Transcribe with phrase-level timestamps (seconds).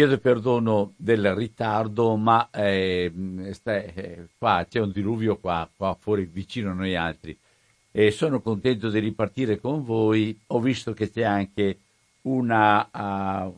[0.00, 3.12] Chiedo perdono del ritardo, ma eh,
[3.50, 7.36] sta, eh, qua c'è un diluvio qua, qua fuori vicino a noi altri
[7.90, 10.40] e sono contento di ripartire con voi.
[10.46, 11.80] Ho visto che c'è anche
[12.22, 13.54] una uh,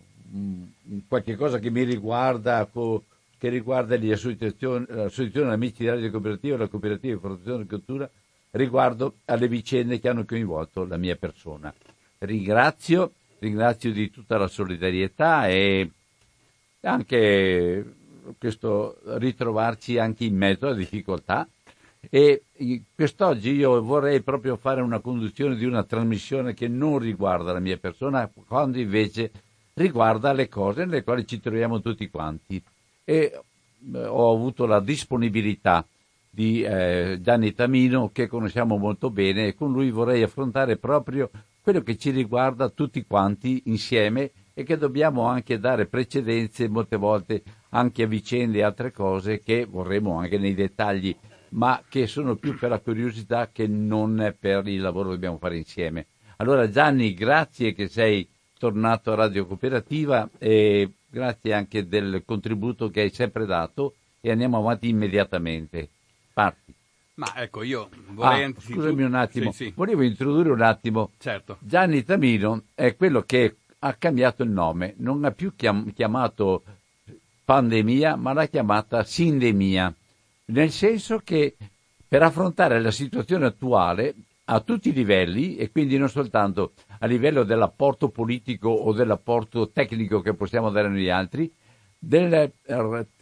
[1.06, 3.04] qualche cosa che mi riguarda, co,
[3.38, 8.10] che riguarda l'associazione, l'associazione Amici di Radio Cooperativa, la cooperativa di protezione e cultura,
[8.50, 11.72] riguardo alle vicende che hanno coinvolto la mia persona.
[12.18, 15.88] Ringrazio, ringrazio di tutta la solidarietà e
[16.82, 17.94] anche
[18.38, 21.46] questo ritrovarci anche in mezzo alla difficoltà
[22.10, 22.42] e
[22.94, 27.76] quest'oggi io vorrei proprio fare una conduzione di una trasmissione che non riguarda la mia
[27.76, 29.30] persona, quando invece
[29.74, 32.62] riguarda le cose nelle quali ci troviamo tutti quanti.
[33.04, 35.86] E eh, ho avuto la disponibilità
[36.28, 41.30] di eh, Gianni Tamino, che conosciamo molto bene, e con lui vorrei affrontare proprio
[41.62, 47.42] quello che ci riguarda tutti quanti insieme e che dobbiamo anche dare precedenze molte volte
[47.70, 51.16] anche a vicende e altre cose che vorremmo anche nei dettagli
[51.52, 55.56] ma che sono più per la curiosità che non per il lavoro che dobbiamo fare
[55.56, 56.06] insieme.
[56.36, 63.02] Allora Gianni, grazie che sei tornato a Radio Cooperativa e grazie anche del contributo che
[63.02, 65.88] hai sempre dato e andiamo avanti immediatamente.
[66.32, 66.72] Parti.
[67.14, 68.44] Ma ecco, io vorrei...
[68.44, 69.72] Ah, scusami un attimo, sì, sì.
[69.76, 71.10] volevo introdurre un attimo.
[71.18, 71.58] Certo.
[71.60, 76.62] Gianni Tamino è quello che ha cambiato il nome, non ha più chiam- chiamato
[77.44, 79.94] pandemia, ma l'ha chiamata sindemia
[80.52, 81.56] nel senso che
[82.06, 87.42] per affrontare la situazione attuale a tutti i livelli e quindi non soltanto a livello
[87.42, 91.50] dell'apporto politico o dell'apporto tecnico che possiamo dare noi altri,
[91.98, 92.50] della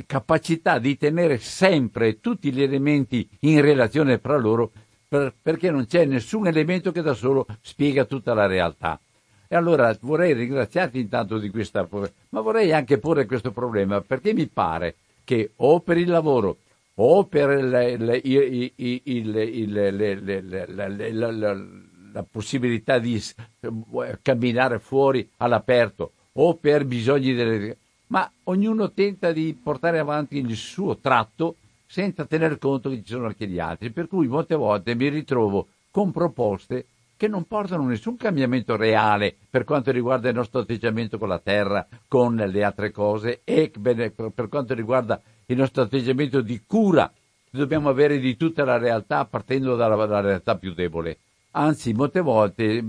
[0.07, 4.73] capacità di tenere sempre tutti gli elementi in relazione fra loro
[5.07, 8.99] per, perché non c'è nessun elemento che da solo spiega tutta la realtà.
[9.53, 11.85] E allora vorrei ringraziarti intanto di questa,
[12.29, 14.95] ma vorrei anche porre questo problema perché mi pare
[15.25, 16.59] che o per il lavoro
[16.95, 17.65] o per
[22.13, 23.21] la possibilità di
[24.23, 27.77] camminare fuori all'aperto o per bisogni delle...
[28.07, 31.57] ma ognuno tenta di portare avanti il suo tratto
[31.87, 35.67] senza tener conto che ci sono anche gli altri, per cui molte volte mi ritrovo
[35.91, 36.87] con proposte
[37.21, 41.87] che non portano nessun cambiamento reale per quanto riguarda il nostro atteggiamento con la terra,
[42.09, 47.91] con le altre cose e per quanto riguarda il nostro atteggiamento di cura che dobbiamo
[47.91, 51.19] avere di tutta la realtà partendo dalla, dalla realtà più debole.
[51.51, 52.83] Anzi, molte volte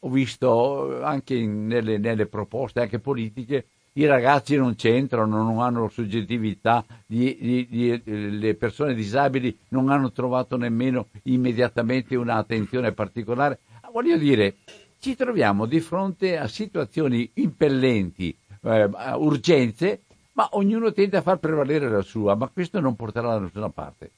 [0.00, 6.84] ho visto anche nelle, nelle, proposte, anche politiche, i ragazzi non c'entrano, non hanno soggettività,
[7.06, 13.60] gli, gli, gli, le persone disabili non hanno trovato nemmeno immediatamente un'attenzione particolare.
[13.92, 14.56] Voglio dire,
[14.98, 20.02] ci troviamo di fronte a situazioni impellenti, eh, urgenze,
[20.32, 24.10] ma ognuno tende a far prevalere la sua, ma questo non porterà da nessuna parte.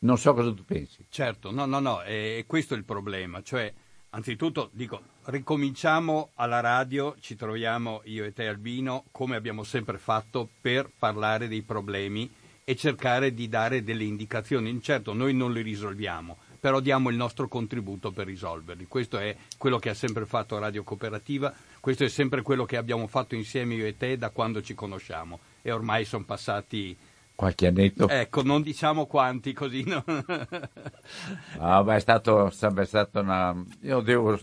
[0.00, 1.04] Non so cosa tu pensi.
[1.08, 3.72] Certo, no, no, no, e questo è il problema, cioè,
[4.10, 10.48] anzitutto dico, ricominciamo alla radio, ci troviamo io e te Albino, come abbiamo sempre fatto,
[10.60, 12.30] per parlare dei problemi
[12.64, 14.80] e cercare di dare delle indicazioni.
[14.82, 18.86] Certo, noi non li risolviamo, però diamo il nostro contributo per risolverli.
[18.86, 23.08] Questo è quello che ha sempre fatto Radio Cooperativa, questo è sempre quello che abbiamo
[23.08, 26.96] fatto insieme io e te da quando ci conosciamo e ormai sono passati
[27.34, 28.06] qualche annetto.
[28.06, 29.82] Ecco, non diciamo quanti così.
[29.84, 30.04] No?
[31.58, 33.60] ah, beh, è stato, è stato una...
[33.80, 34.38] Io devo,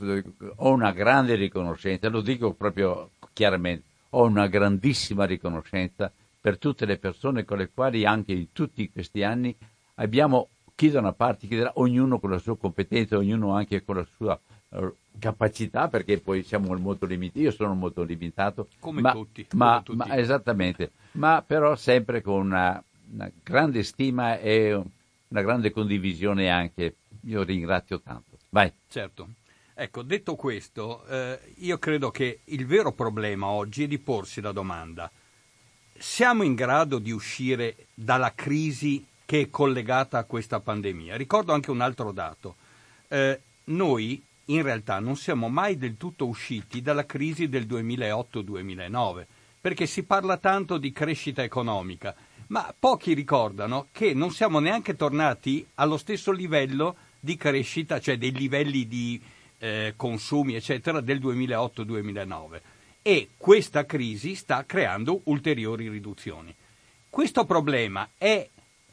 [0.57, 6.12] ho una grande riconoscenza, lo dico proprio chiaramente, ho una grandissima riconoscenza
[6.42, 9.56] per tutte le persone con le quali anche in tutti questi anni
[9.95, 10.50] abbiamo,
[10.80, 14.08] chi da una parte, chi da ognuno con la sua competenza, ognuno anche con la
[14.16, 14.40] sua
[14.70, 18.70] uh, capacità, perché poi siamo molto limitati, io sono molto limitato.
[18.80, 19.46] Come ma, tutti.
[19.56, 20.10] Ma, come tutti.
[20.10, 22.81] ma esattamente, ma però sempre con una
[23.12, 26.96] una grande stima e una grande condivisione anche.
[27.25, 28.38] Io ringrazio tanto.
[28.50, 28.72] Vai.
[28.88, 29.28] Certo.
[29.74, 34.54] Ecco, detto questo, eh, io credo che il vero problema oggi è di porsi la
[34.54, 35.12] domanda.
[35.98, 41.16] Siamo in grado di uscire dalla crisi che è collegata a questa pandemia?
[41.16, 42.56] Ricordo anche un altro dato.
[43.10, 49.26] Eh, noi in realtà non siamo mai del tutto usciti dalla crisi del 2008-2009,
[49.62, 52.16] perché si parla tanto di crescita economica,
[52.48, 58.32] ma pochi ricordano che non siamo neanche tornati allo stesso livello di crescita, cioè dei
[58.32, 59.22] livelli di
[59.60, 62.62] eh, consumi, eccetera, del 2008-2009.
[63.04, 66.52] E questa crisi sta creando ulteriori riduzioni.
[67.08, 68.50] Questo problema è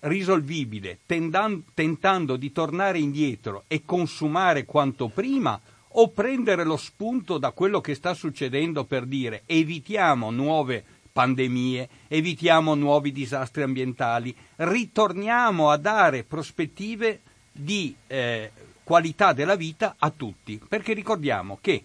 [0.06, 5.60] risolvibile tentando di tornare indietro e consumare quanto prima
[5.98, 10.84] o prendere lo spunto da quello che sta succedendo per dire evitiamo nuove
[11.16, 18.50] pandemie, evitiamo nuovi disastri ambientali, ritorniamo a dare prospettive di eh,
[18.84, 21.82] qualità della vita a tutti, perché ricordiamo che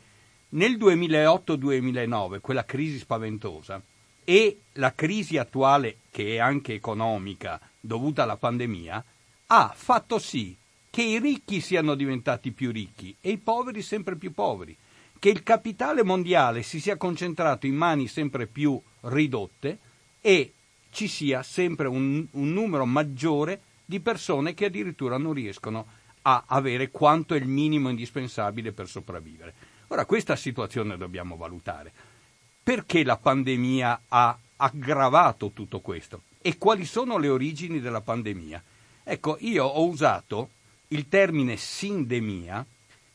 [0.50, 3.82] nel 2008-2009, quella crisi spaventosa,
[4.26, 9.04] e la crisi attuale, che è anche economica, dovuta alla pandemia,
[9.48, 10.56] ha fatto sì
[10.90, 14.78] che i ricchi siano diventati più ricchi e i poveri sempre più poveri,
[15.20, 19.80] che il capitale mondiale si sia concentrato in mani sempre più ridotte
[20.22, 20.54] e
[20.90, 26.92] ci sia sempre un, un numero maggiore di persone che addirittura non riescono a avere
[26.92, 29.54] quanto è il minimo indispensabile per sopravvivere.
[29.88, 31.92] Ora, questa situazione dobbiamo valutare.
[32.64, 36.22] Perché la pandemia ha aggravato tutto questo?
[36.42, 38.64] E quali sono le origini della pandemia?
[39.04, 40.50] Ecco, io ho usato
[40.88, 42.66] il termine sindemia,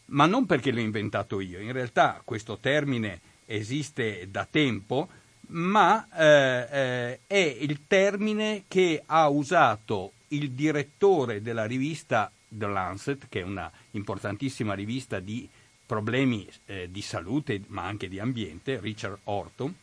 [0.07, 5.09] ma non perché l'ho inventato io, in realtà questo termine esiste da tempo,
[5.49, 13.27] ma eh, eh, è il termine che ha usato il direttore della rivista The Lancet,
[13.29, 15.49] che è una importantissima rivista di
[15.85, 19.75] problemi eh, di salute ma anche di ambiente, Richard Orton,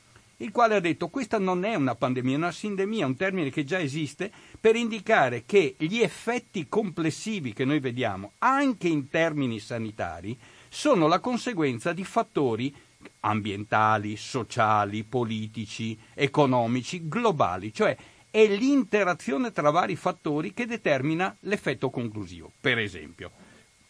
[0.44, 3.63] il quale ha detto questa non è una pandemia, è una sindemia, un termine che
[3.63, 4.30] già esiste
[4.60, 10.38] per indicare che gli effetti complessivi che noi vediamo, anche in termini sanitari,
[10.68, 12.75] sono la conseguenza di fattori
[13.22, 17.96] ambientali, sociali, politici, economici, globali, cioè
[18.30, 22.51] è l'interazione tra vari fattori che determina l'effetto conclusivo.
[22.60, 23.31] Per esempio,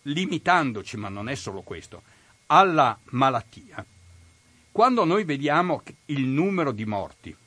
[0.04, 2.04] limitandoci, ma non è solo questo,
[2.48, 3.84] alla malattia.
[4.74, 7.38] Quando noi vediamo il numero di morti,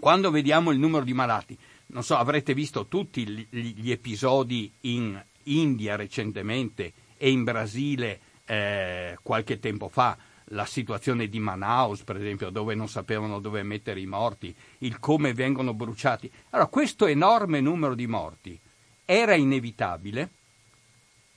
[0.00, 1.56] quando vediamo il numero di malati,
[1.92, 9.60] non so, avrete visto tutti gli, episodi in India recentemente e in Brasile eh, qualche
[9.60, 14.52] tempo fa, la situazione di Manaus, per esempio, dove non sapevano dove mettere i morti,
[14.78, 16.28] il come vengono bruciati.
[16.50, 18.58] Allora, questo enorme numero di morti
[19.04, 20.30] era inevitabile?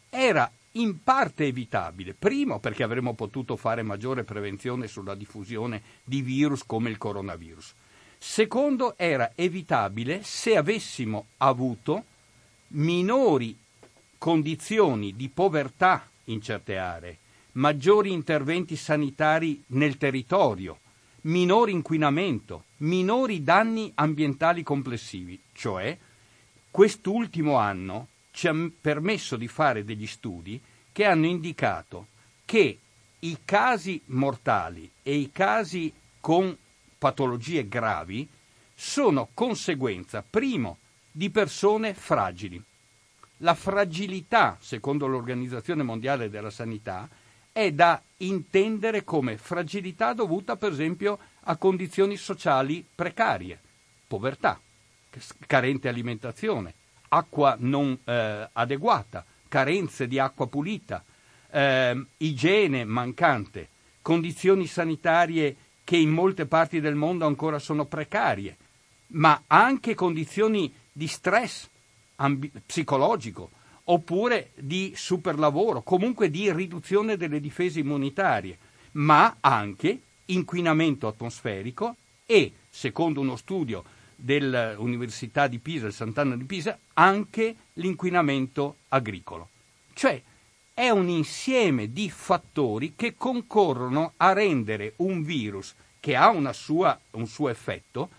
[0.09, 2.13] Era in parte evitabile.
[2.13, 7.73] Primo, perché avremmo potuto fare maggiore prevenzione sulla diffusione di virus come il coronavirus.
[8.17, 12.05] Secondo, era evitabile se avessimo avuto
[12.69, 13.57] minori
[14.17, 17.17] condizioni di povertà in certe aree
[17.53, 20.79] maggiori interventi sanitari nel territorio,
[21.21, 25.95] minore inquinamento, minori danni ambientali complessivi, cioè
[26.71, 30.59] quest'ultimo anno ci ha permesso di fare degli studi
[30.91, 32.07] che hanno indicato
[32.43, 32.79] che
[33.19, 36.57] i casi mortali e i casi con
[36.97, 38.27] patologie gravi
[38.73, 40.79] sono conseguenza, primo,
[41.11, 42.61] di persone fragili.
[43.37, 47.07] La fragilità, secondo l'Organizzazione Mondiale della Sanità,
[47.51, 53.59] è da intendere come fragilità dovuta per esempio a condizioni sociali precarie,
[54.07, 54.59] povertà,
[55.45, 56.73] carente alimentazione,
[57.13, 61.03] acqua non eh, adeguata, carenze di acqua pulita,
[61.51, 63.69] eh, igiene mancante,
[64.01, 68.57] condizioni sanitarie che in molte parti del mondo ancora sono precarie,
[69.07, 71.69] ma anche condizioni di stress
[72.15, 73.51] ambi- psicologico,
[73.85, 78.57] oppure di superlavoro, comunque di riduzione delle difese immunitarie,
[78.93, 83.83] ma anche inquinamento atmosferico e, secondo uno studio
[84.23, 89.49] dell'Università di Pisa, il Sant'Anna di Pisa, anche l'inquinamento agricolo.
[89.93, 90.21] Cioè
[90.73, 97.27] è un insieme di fattori che concorrono a rendere un virus che ha sua, un
[97.27, 98.09] suo effetto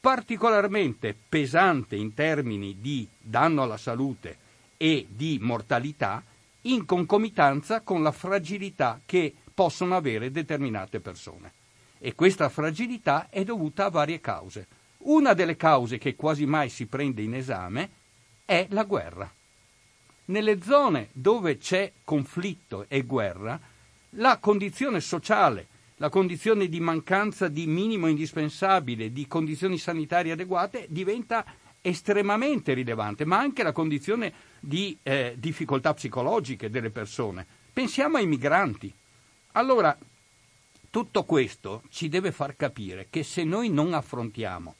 [0.00, 4.36] particolarmente pesante in termini di danno alla salute
[4.76, 6.22] e di mortalità
[6.62, 11.52] in concomitanza con la fragilità che possono avere determinate persone.
[11.98, 14.66] E questa fragilità è dovuta a varie cause.
[15.06, 17.90] Una delle cause che quasi mai si prende in esame
[18.46, 19.30] è la guerra.
[20.26, 23.60] Nelle zone dove c'è conflitto e guerra,
[24.10, 31.44] la condizione sociale, la condizione di mancanza di minimo indispensabile, di condizioni sanitarie adeguate, diventa
[31.82, 37.46] estremamente rilevante, ma anche la condizione di eh, difficoltà psicologiche delle persone.
[37.74, 38.90] Pensiamo ai migranti.
[39.52, 39.94] Allora,
[40.88, 44.76] tutto questo ci deve far capire che se noi non affrontiamo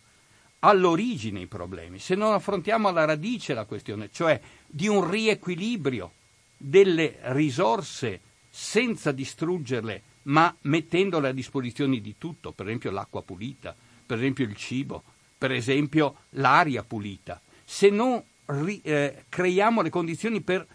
[0.65, 6.13] all'origine i problemi, se non affrontiamo alla radice la questione, cioè di un riequilibrio
[6.57, 14.17] delle risorse senza distruggerle, ma mettendole a disposizione di tutto, per esempio l'acqua pulita, per
[14.17, 15.03] esempio il cibo,
[15.37, 20.67] per esempio l'aria pulita, se non ri, eh, creiamo le condizioni per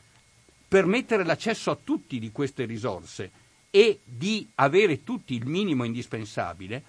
[0.67, 3.31] permettere l'accesso a tutti di queste risorse
[3.71, 6.83] e di avere tutti il minimo indispensabile,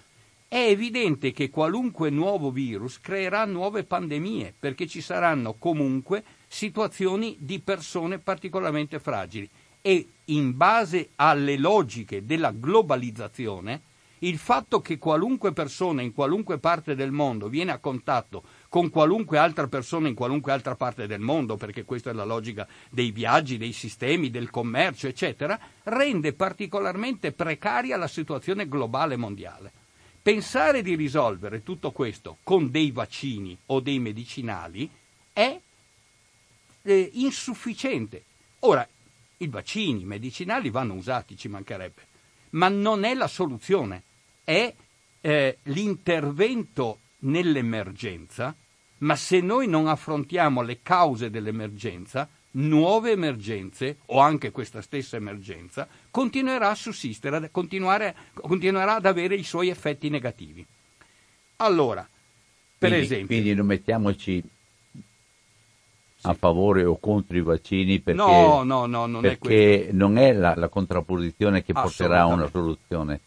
[0.53, 7.61] è evidente che qualunque nuovo virus creerà nuove pandemie, perché ci saranno comunque situazioni di
[7.61, 13.83] persone particolarmente fragili e in base alle logiche della globalizzazione,
[14.19, 19.37] il fatto che qualunque persona in qualunque parte del mondo viene a contatto con qualunque
[19.37, 23.57] altra persona in qualunque altra parte del mondo, perché questa è la logica dei viaggi,
[23.57, 29.71] dei sistemi, del commercio, eccetera, rende particolarmente precaria la situazione globale mondiale.
[30.21, 34.87] Pensare di risolvere tutto questo con dei vaccini o dei medicinali
[35.33, 35.59] è
[36.83, 38.23] eh, insufficiente.
[38.59, 38.87] Ora,
[39.37, 42.01] i vaccini, i medicinali vanno usati, ci mancherebbe,
[42.51, 44.03] ma non è la soluzione,
[44.43, 44.71] è
[45.21, 48.55] eh, l'intervento nell'emergenza,
[48.99, 55.87] ma se noi non affrontiamo le cause dell'emergenza, nuove emergenze o anche questa stessa emergenza
[56.11, 60.65] continuerà a sussistere, continuerà ad avere i suoi effetti negativi.
[61.57, 62.07] Allora,
[62.77, 63.27] per quindi, esempio...
[63.27, 64.43] Quindi non mettiamoci
[66.23, 70.33] a favore o contro i vaccini perché, no, no, no, non perché è non è
[70.33, 73.19] la, la, contrapposizione che porterà a una soluzione,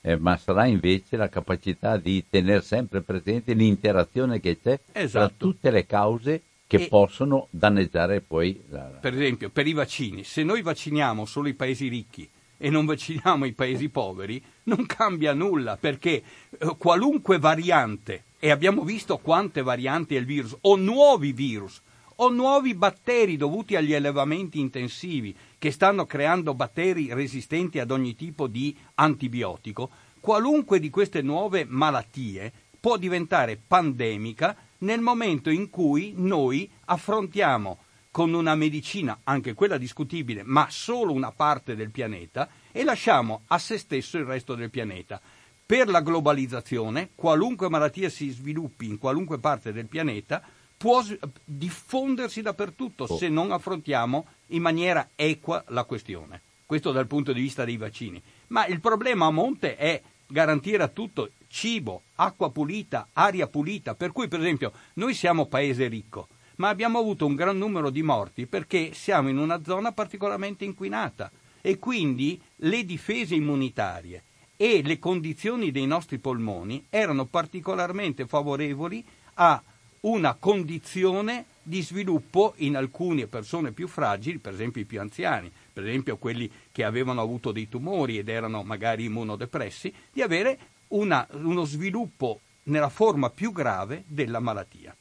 [0.00, 5.26] eh, ma sarà invece la capacità di tenere sempre presente l'interazione che c'è esatto.
[5.26, 8.82] tra tutte le cause che e, possono danneggiare poi la...
[9.00, 13.44] Per esempio, per i vaccini, se noi vacciniamo solo i paesi ricchi e non vacciniamo
[13.44, 20.14] i paesi poveri, non cambia nulla, perché eh, qualunque variante, e abbiamo visto quante varianti
[20.14, 21.82] è il virus, o nuovi virus,
[22.14, 28.46] o nuovi batteri dovuti agli allevamenti intensivi che stanno creando batteri resistenti ad ogni tipo
[28.46, 36.70] di antibiotico, qualunque di queste nuove malattie può diventare pandemica nel momento in cui noi
[36.86, 37.78] affrontiamo
[38.10, 43.58] con una medicina, anche quella discutibile, ma solo una parte del pianeta, e lasciamo a
[43.58, 45.20] se stesso il resto del pianeta.
[45.64, 50.42] Per la globalizzazione, qualunque malattia si sviluppi in qualunque parte del pianeta
[50.76, 51.04] può
[51.44, 53.16] diffondersi dappertutto oh.
[53.16, 56.40] se non affrontiamo in maniera equa la questione.
[56.66, 58.20] Questo dal punto di vista dei vaccini.
[58.48, 63.94] Ma il problema a monte è garantire a tutto cibo, acqua pulita, aria pulita.
[63.94, 68.02] Per cui, per esempio, noi siamo paese ricco, ma abbiamo avuto un gran numero di
[68.02, 74.22] morti perché siamo in una zona particolarmente inquinata e quindi le difese immunitarie
[74.56, 79.62] e le condizioni dei nostri polmoni erano particolarmente favorevoli a
[80.00, 85.88] una condizione di sviluppo in alcune persone più fragili, per esempio i più anziani, per
[85.88, 90.58] esempio quelli che avevano avuto dei tumori ed erano magari immunodepressi, di avere
[90.88, 94.94] una, uno sviluppo nella forma più grave della malattia.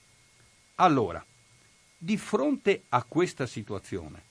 [0.75, 1.23] Allora,
[1.97, 4.23] di fronte a questa situazione,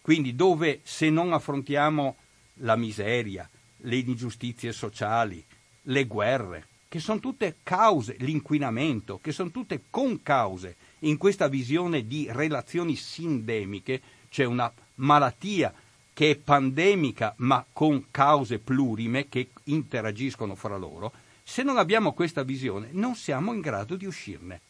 [0.00, 2.16] quindi dove se non affrontiamo
[2.60, 5.44] la miseria, le ingiustizie sociali,
[5.82, 12.28] le guerre, che sono tutte cause, l'inquinamento, che sono tutte concause in questa visione di
[12.30, 15.72] relazioni sindemiche, cioè una malattia
[16.12, 21.12] che è pandemica ma con cause plurime che interagiscono fra loro,
[21.42, 24.60] se non abbiamo questa visione non siamo in grado di uscirne.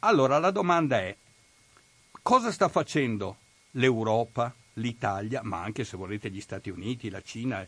[0.00, 1.16] Allora la domanda è
[2.22, 3.36] cosa sta facendo
[3.72, 7.66] l'Europa, l'Italia, ma anche se volete gli Stati Uniti, la Cina?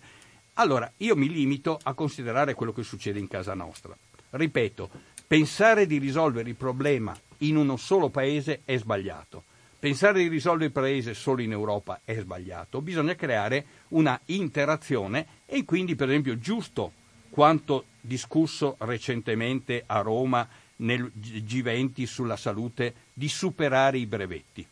[0.55, 3.97] Allora io mi limito a considerare quello che succede in casa nostra.
[4.31, 9.45] Ripeto, Pensare di risolvere il problema in uno solo paese è sbagliato.
[9.81, 12.83] Pensare di risolvere il paese solo in Europa è sbagliato.
[12.83, 16.93] Bisogna creare una interazione e quindi, per esempio, giusto
[17.31, 24.67] quanto discusso recentemente a Roma nel G20 sulla salute di superare i brevetti.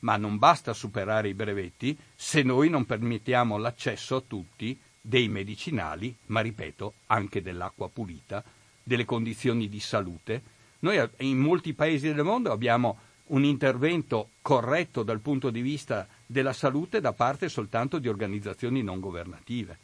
[0.00, 6.12] Ma non basta superare i brevetti se noi non permettiamo l'accesso a tutti dei medicinali,
[6.26, 8.42] ma ripeto, anche dell'acqua pulita,
[8.82, 10.42] delle condizioni di salute.
[10.80, 12.98] Noi in molti paesi del mondo abbiamo
[13.28, 19.00] un intervento corretto dal punto di vista della salute da parte soltanto di organizzazioni non
[19.00, 19.78] governative.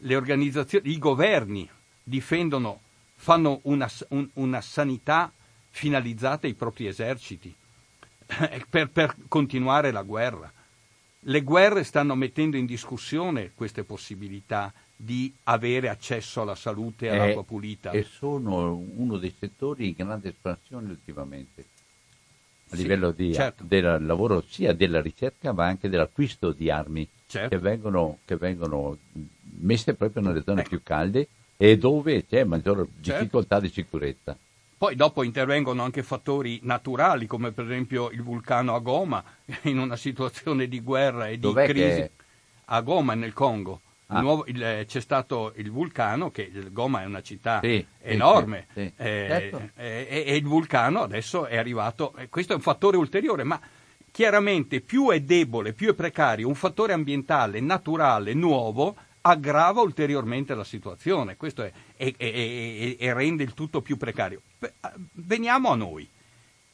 [0.00, 1.68] I governi
[2.02, 2.80] difendono,
[3.16, 5.32] fanno una, un, una sanità
[5.70, 7.54] finalizzata ai propri eserciti
[8.68, 10.52] per, per continuare la guerra.
[11.20, 17.44] Le guerre stanno mettendo in discussione queste possibilità di avere accesso alla salute e all'acqua
[17.44, 17.90] pulita.
[17.90, 21.66] E sono uno dei settori in grande espansione ultimamente,
[22.70, 23.64] a sì, livello di, certo.
[23.66, 27.48] del lavoro sia della ricerca ma anche dell'acquisto di armi certo.
[27.48, 28.96] che, vengono, che, vengono,
[29.60, 30.70] messe proprio nelle zone ecco.
[30.70, 33.20] più calde e dove c'è maggiore certo.
[33.20, 34.36] difficoltà di sicurezza.
[34.78, 39.22] Poi dopo intervengono anche fattori naturali, come per esempio il vulcano a Goma,
[39.62, 42.00] in una situazione di guerra e di Dov'è crisi.
[42.00, 42.10] Che...
[42.66, 43.80] A Goma, nel Congo.
[44.10, 44.22] Ah.
[44.22, 48.80] Nuovo, il, eh, c'è stato il vulcano, che Goma è una città sì, enorme, sì,
[48.80, 48.92] sì.
[48.96, 49.70] Eh, Certo.
[49.76, 53.60] eh, e, il vulcano adesso è arrivato, questo è un fattore ulteriore, ma
[54.10, 60.64] chiaramente più è debole, più è precario un fattore ambientale, naturale, nuovo, aggrava ulteriormente la
[60.64, 64.40] situazione questo è, e, e, e, rende il tutto più precario.
[65.12, 66.08] Veniamo a noi.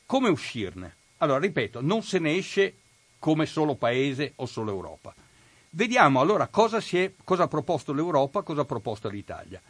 [0.06, 0.94] Come uscirne?
[1.18, 2.74] Allora, ripeto, non se ne esce
[3.18, 5.14] come solo paese o solo Europa.
[5.76, 9.60] Vediamo allora cosa, è, cosa ha proposto l'Europa, cosa ha proposto l'Italia.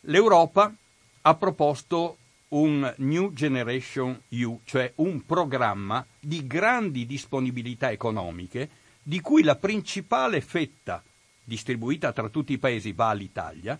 [0.00, 0.74] L'Europa
[1.22, 2.16] ha proposto
[2.48, 8.68] un New Generation EU, cioè un programma di grandi disponibilità economiche,
[9.00, 11.00] di cui la principale fetta
[11.44, 13.78] distribuita tra tutti i paesi va all'Italia,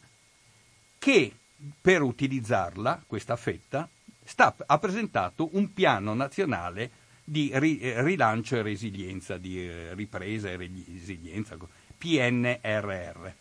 [0.96, 1.32] che
[1.80, 3.88] per utilizzarla, questa fetta,
[4.22, 10.50] sta, ha presentato un piano nazionale di ri, eh, rilancio e resilienza, di eh, ripresa
[10.50, 11.56] e resilienza,
[11.96, 13.32] PNRR.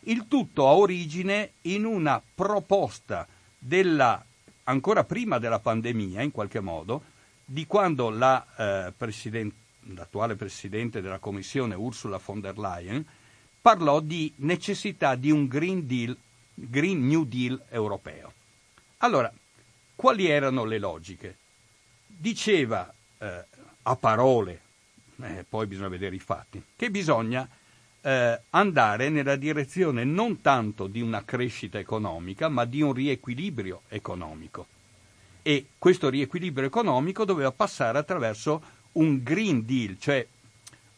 [0.00, 4.22] Il tutto ha origine in una proposta della,
[4.64, 7.02] ancora prima della pandemia, in qualche modo,
[7.44, 9.52] di quando la, eh, president,
[9.94, 13.04] l'attuale Presidente della Commissione, Ursula von der Leyen,
[13.60, 16.16] parlò di necessità di un Green, Deal,
[16.54, 18.32] Green New Deal europeo.
[18.98, 19.32] Allora,
[19.94, 21.36] quali erano le logiche?
[22.06, 23.44] Diceva eh,
[23.82, 24.60] a parole,
[25.22, 27.48] eh, poi bisogna vedere i fatti, che bisogna
[28.00, 34.66] eh, andare nella direzione non tanto di una crescita economica, ma di un riequilibrio economico.
[35.42, 40.26] E questo riequilibrio economico doveva passare attraverso un Green Deal, cioè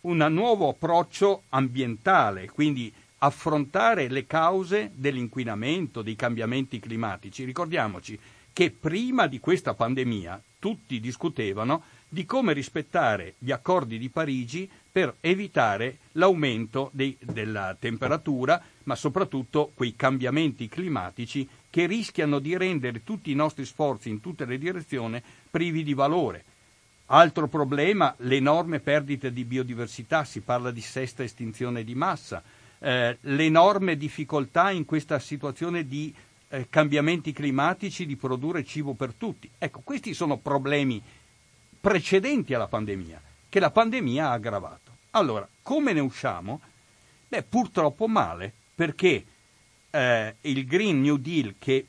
[0.02, 7.44] un nuovo approccio ambientale, quindi affrontare le cause dell'inquinamento, dei cambiamenti climatici.
[7.44, 8.18] Ricordiamoci
[8.52, 11.82] che prima di questa pandemia tutti discutevano
[12.12, 19.72] di come rispettare gli accordi di Parigi per evitare l'aumento dei, della temperatura, ma soprattutto
[19.74, 25.22] quei cambiamenti climatici che rischiano di rendere tutti i nostri sforzi in tutte le direzioni
[25.50, 26.44] privi di valore.
[27.06, 32.42] Altro problema, l'enorme perdita di biodiversità, si parla di sesta estinzione di massa,
[32.78, 36.14] eh, l'enorme difficoltà in questa situazione di
[36.48, 39.48] eh, cambiamenti climatici di produrre cibo per tutti.
[39.56, 41.02] Ecco, questi sono problemi
[41.82, 44.92] precedenti alla pandemia, che la pandemia ha aggravato.
[45.10, 46.60] Allora, come ne usciamo?
[47.26, 49.24] Beh, purtroppo male, perché
[49.90, 51.86] eh, il Green New Deal che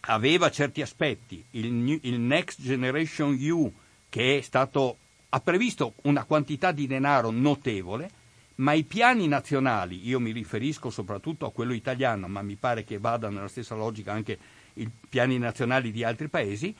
[0.00, 3.72] aveva certi aspetti, il, New, il Next Generation EU,
[4.10, 4.98] che è stato,
[5.30, 8.10] ha previsto una quantità di denaro notevole,
[8.56, 12.98] ma i piani nazionali, io mi riferisco soprattutto a quello italiano, ma mi pare che
[12.98, 14.38] vada nella stessa logica anche
[14.74, 16.74] i piani nazionali di altri paesi,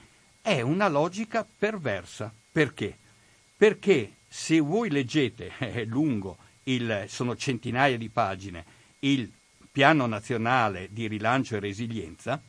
[0.50, 2.32] è una logica perversa.
[2.50, 2.96] Perché?
[3.56, 8.64] Perché se voi leggete, è lungo, il, sono centinaia di pagine,
[9.00, 9.30] il
[9.70, 12.42] piano nazionale di rilancio e resilienza,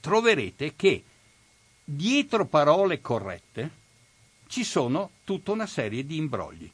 [0.00, 1.04] troverete che
[1.84, 3.70] dietro parole corrette
[4.46, 6.70] ci sono tutta una serie di imbrogli.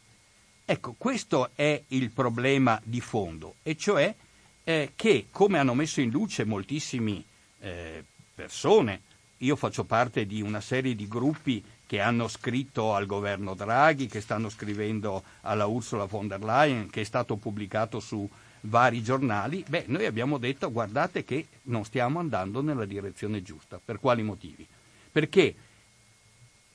[0.65, 4.15] Ecco, questo è il problema di fondo, e cioè
[4.63, 7.25] eh, che, come hanno messo in luce moltissime
[7.59, 9.01] eh, persone,
[9.39, 14.21] io faccio parte di una serie di gruppi che hanno scritto al governo Draghi, che
[14.21, 18.29] stanno scrivendo alla Ursula von der Leyen, che è stato pubblicato su
[18.63, 23.81] vari giornali, beh, noi abbiamo detto guardate che non stiamo andando nella direzione giusta.
[23.83, 24.67] Per quali motivi?
[25.11, 25.55] Perché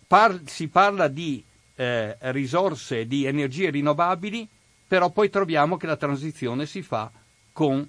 [0.07, 1.43] par- si parla di
[1.75, 4.47] eh, risorse di energie rinnovabili,
[4.87, 7.11] però poi troviamo che la transizione si fa
[7.51, 7.87] con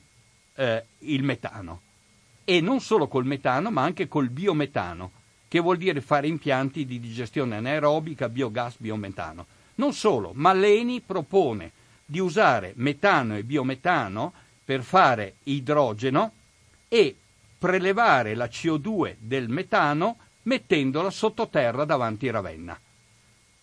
[0.57, 1.81] eh, il metano.
[2.45, 5.11] E non solo col metano, ma anche col biometano,
[5.49, 9.47] che vuol dire fare impianti di digestione anaerobica, biogas, biometano.
[9.77, 11.73] Non solo, ma l'ENI propone
[12.05, 14.33] di usare metano e biometano
[14.65, 16.33] per fare idrogeno
[16.89, 17.17] e
[17.59, 22.79] prelevare la CO2 del metano mettendola sottoterra davanti a Ravenna.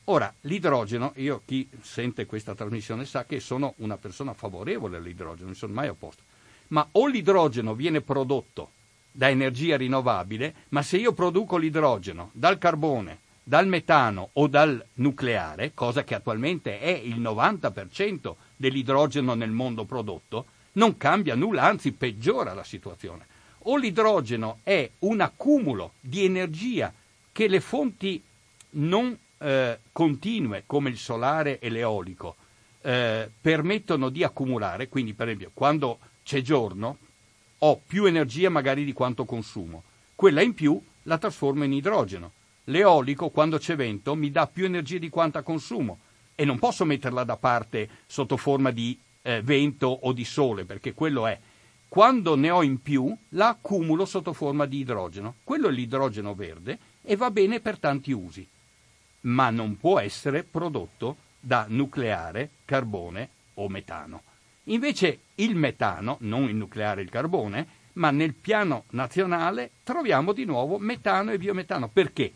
[0.06, 5.56] Ora, l'idrogeno, io chi sente questa trasmissione sa che sono una persona favorevole all'idrogeno, non
[5.56, 6.24] sono mai opposto,
[6.72, 8.72] ma o l'idrogeno viene prodotto
[9.12, 15.74] da energia rinnovabile, ma se io produco l'idrogeno dal carbone, dal metano o dal nucleare,
[15.74, 22.54] cosa che attualmente è il 90% dell'idrogeno nel mondo prodotto, non cambia nulla, anzi peggiora
[22.54, 23.28] la situazione.
[23.66, 26.94] O l'idrogeno è un accumulo di energia
[27.32, 28.24] che le fonti
[28.72, 32.36] non eh, continue come il solare e l'eolico
[32.82, 36.00] eh, permettono di accumulare, quindi per esempio quando
[36.32, 36.98] c'è giorno
[37.58, 39.84] ho più energia magari di quanto consumo,
[40.16, 42.32] quella in più la trasformo in idrogeno.
[42.66, 46.00] L'eolico quando c'è vento mi dà più energia di quanta consumo
[46.34, 50.94] e non posso metterla da parte sotto forma di eh, vento o di sole perché
[50.94, 51.38] quello è.
[51.90, 55.36] Quando ne ho in più la accumulo sotto forma di idrogeno.
[55.44, 58.48] Quello è l'idrogeno verde e va bene per tanti usi
[59.24, 64.24] ma non può essere prodotto da nucleare, carbone o metano.
[64.66, 70.46] Invece il metano, non il nucleare e il carbone, ma nel piano nazionale troviamo di
[70.46, 71.90] nuovo metano e biometano.
[71.90, 72.32] Perché?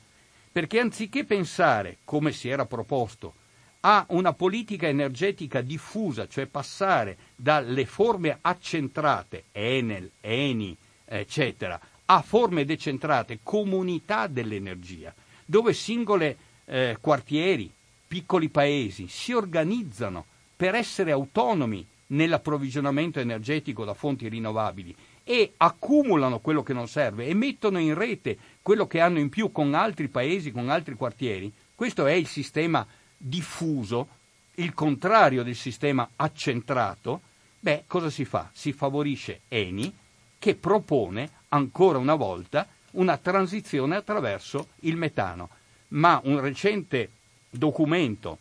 [0.52, 3.34] Perché anziché pensare, come si era proposto,
[3.82, 12.66] a una politica energetica diffusa, cioè passare dalle forme accentrate, Enel, Eni, eccetera, a forme
[12.66, 15.14] decentrate, comunità dell'energia,
[15.46, 17.72] dove singole eh, quartieri,
[18.08, 26.62] piccoli paesi si organizzano per essere autonomi nell'approvvigionamento energetico da fonti rinnovabili e accumulano quello
[26.62, 30.52] che non serve e mettono in rete quello che hanno in più con altri paesi,
[30.52, 32.86] con altri quartieri, questo è il sistema
[33.18, 34.08] diffuso,
[34.56, 37.22] il contrario del sistema accentrato,
[37.60, 38.50] beh, cosa si fa?
[38.54, 39.94] Si favorisce Eni
[40.38, 45.50] che propone ancora una volta una transizione attraverso il metano.
[45.89, 47.10] Ma un recente
[47.50, 48.39] documento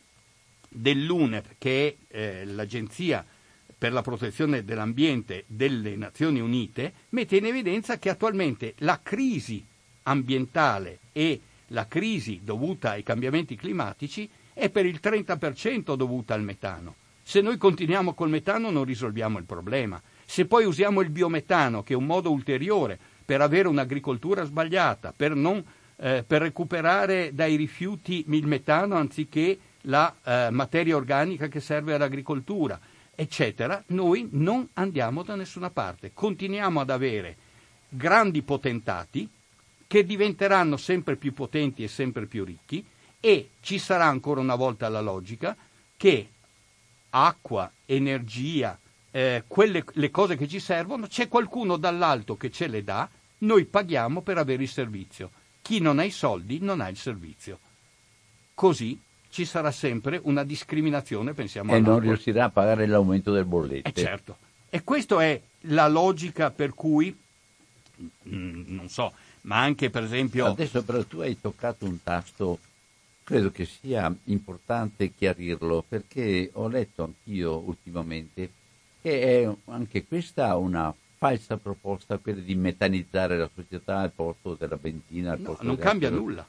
[0.68, 3.24] dell'UNEP, che è eh, l'Agenzia
[3.76, 9.64] per la protezione dell'ambiente delle Nazioni Unite, mette in evidenza che attualmente la crisi
[10.04, 16.94] ambientale e la crisi dovuta ai cambiamenti climatici è per il 30% dovuta al metano.
[17.22, 20.00] Se noi continuiamo col metano non risolviamo il problema.
[20.24, 25.34] Se poi usiamo il biometano, che è un modo ulteriore per avere un'agricoltura sbagliata, per
[25.34, 25.64] non
[25.96, 32.78] eh, per recuperare dai rifiuti il metano anziché la eh, materia organica che serve all'agricoltura,
[33.16, 36.12] eccetera, noi non andiamo da nessuna parte.
[36.12, 37.36] Continuiamo ad avere
[37.88, 39.28] grandi potentati
[39.86, 42.84] che diventeranno sempre più potenti e sempre più ricchi
[43.20, 45.56] e ci sarà ancora una volta la logica
[45.96, 46.28] che
[47.10, 48.78] acqua, energia,
[49.10, 53.64] eh, quelle le cose che ci servono, c'è qualcuno dall'alto che ce le dà, noi
[53.64, 55.30] paghiamo per avere il servizio.
[55.62, 57.58] Chi non ha i soldi non ha il servizio.
[58.54, 59.00] Così
[59.34, 63.88] ci sarà sempre una discriminazione, pensiamo E non riuscirà a pagare l'aumento del bolletto.
[63.88, 64.36] Eh certo.
[64.70, 67.12] E questa è la logica per cui,
[68.28, 70.46] mm, non so, ma anche per esempio...
[70.46, 72.60] Adesso però tu hai toccato un tasto,
[73.24, 78.50] credo che sia importante chiarirlo, perché ho letto anch'io ultimamente
[79.02, 84.76] che è anche questa una falsa proposta quella di metanizzare la società al posto della
[84.76, 85.32] benzina.
[85.32, 86.46] Al no, posto non cambia nulla.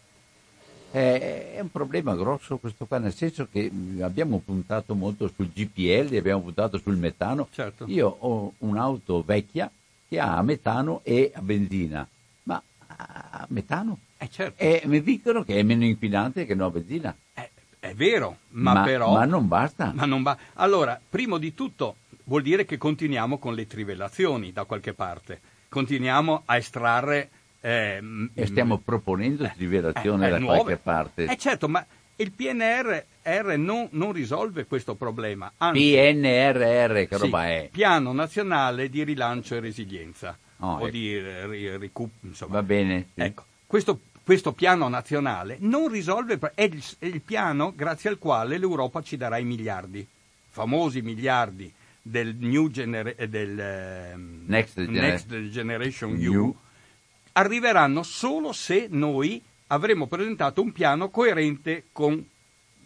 [0.95, 6.15] È, è un problema grosso questo qua, nel senso che abbiamo puntato molto sul GPL,
[6.15, 7.49] abbiamo puntato sul metano.
[7.51, 7.83] Certo.
[7.89, 9.69] Io ho un'auto vecchia
[10.07, 12.07] che ha metano e a benzina,
[12.43, 13.99] ma a metano?
[14.17, 14.63] Eh certo.
[14.63, 17.13] E mi dicono che è meno inquinante che no a benzina.
[17.33, 19.11] È, è vero, ma, ma, però...
[19.11, 19.91] Ma non basta.
[19.93, 24.63] Ma non ba- allora, primo di tutto, vuol dire che continuiamo con le trivellazioni da
[24.63, 27.29] qualche parte, continuiamo a estrarre...
[27.65, 30.59] Eh, e stiamo proponendo trivelazione eh, eh, da nuove.
[30.59, 31.25] qualche parte.
[31.25, 31.83] Eh certo, ma
[32.17, 35.51] il PNRR non, non risolve questo problema.
[35.57, 37.69] Anzi, PNRR, che sì, roba è?
[37.71, 40.37] Piano Nazionale di Rilancio e Resilienza.
[40.57, 40.89] Oh, o ecco.
[40.89, 42.53] di ricup- insomma.
[42.53, 43.07] Va bene.
[43.15, 43.21] sì.
[43.21, 48.59] Ecco, questo, questo piano nazionale non risolve, è il, è il piano grazie al quale
[48.59, 50.07] l'Europa ci darà i miliardi,
[50.49, 56.55] famosi miliardi del, new gener- del eh, Next, Next Generation New
[57.37, 62.25] arriveranno solo se noi avremo presentato un piano coerente con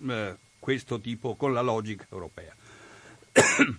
[0.07, 2.55] eh, questo tipo, con la logica europea.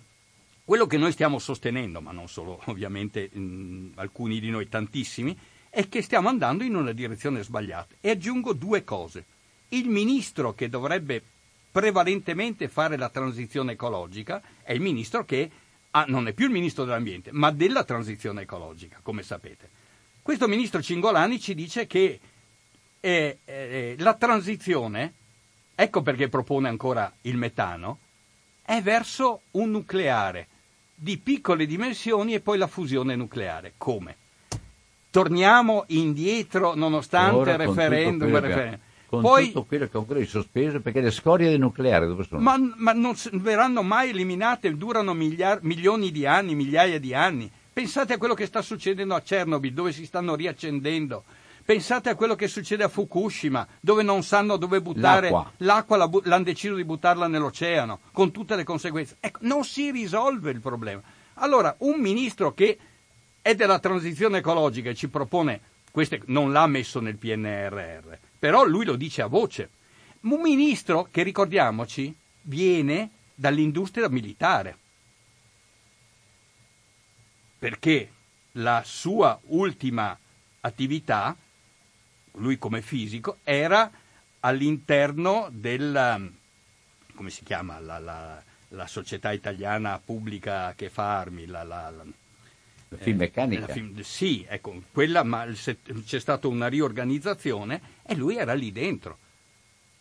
[0.64, 5.36] Quello che noi stiamo sostenendo, ma non solo ovviamente mh, alcuni di noi, tantissimi,
[5.68, 7.94] è che stiamo andando in una direzione sbagliata.
[8.00, 9.24] E aggiungo due cose.
[9.68, 11.22] Il ministro che dovrebbe
[11.70, 15.50] prevalentemente fare la transizione ecologica è il ministro che
[15.92, 19.79] ah, non è più il ministro dell'ambiente, ma della transizione ecologica, come sapete.
[20.22, 22.20] Questo ministro Cingolani ci dice che
[23.00, 25.12] eh, eh, la transizione,
[25.74, 27.98] ecco perché propone ancora il metano,
[28.62, 30.46] è verso un nucleare
[30.94, 33.74] di piccole dimensioni e poi la fusione nucleare.
[33.78, 34.16] Come?
[35.10, 38.38] Torniamo indietro nonostante il referendum.
[38.38, 38.78] referendum
[39.10, 42.40] con Poi, tutto quello che ancora è sospeso, perché le scorie del nucleare dove sono?
[42.40, 47.50] Ma, ma non verranno mai eliminate, durano miliar, milioni di anni, migliaia di anni.
[47.80, 51.24] Pensate a quello che sta succedendo a Chernobyl, dove si stanno riaccendendo.
[51.64, 56.06] Pensate a quello che succede a Fukushima, dove non sanno dove buttare l'acqua, l'acqua la
[56.06, 59.16] bu- l'hanno deciso di buttarla nell'oceano, con tutte le conseguenze.
[59.18, 61.00] Ecco, non si risolve il problema.
[61.36, 62.76] Allora, un ministro che
[63.40, 68.84] è della transizione ecologica e ci propone, queste, non l'ha messo nel PNRR, però lui
[68.84, 69.70] lo dice a voce.
[70.20, 74.76] Un ministro che, ricordiamoci, viene dall'industria militare,
[77.60, 78.10] perché
[78.52, 80.18] la sua ultima
[80.62, 81.36] attività,
[82.32, 83.90] lui come fisico, era
[84.40, 86.32] all'interno del,
[87.14, 92.04] come si chiama, la, la, la società italiana pubblica che fa armi, la, la, la
[92.92, 93.66] la Finmeccanica?
[93.66, 99.18] Eh, film, sì, ecco, quella, ma c'è stata una riorganizzazione e lui era lì dentro.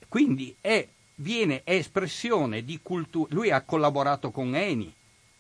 [0.08, 3.32] Quindi è, viene, è espressione di cultura.
[3.36, 4.92] Lui ha collaborato con Eni.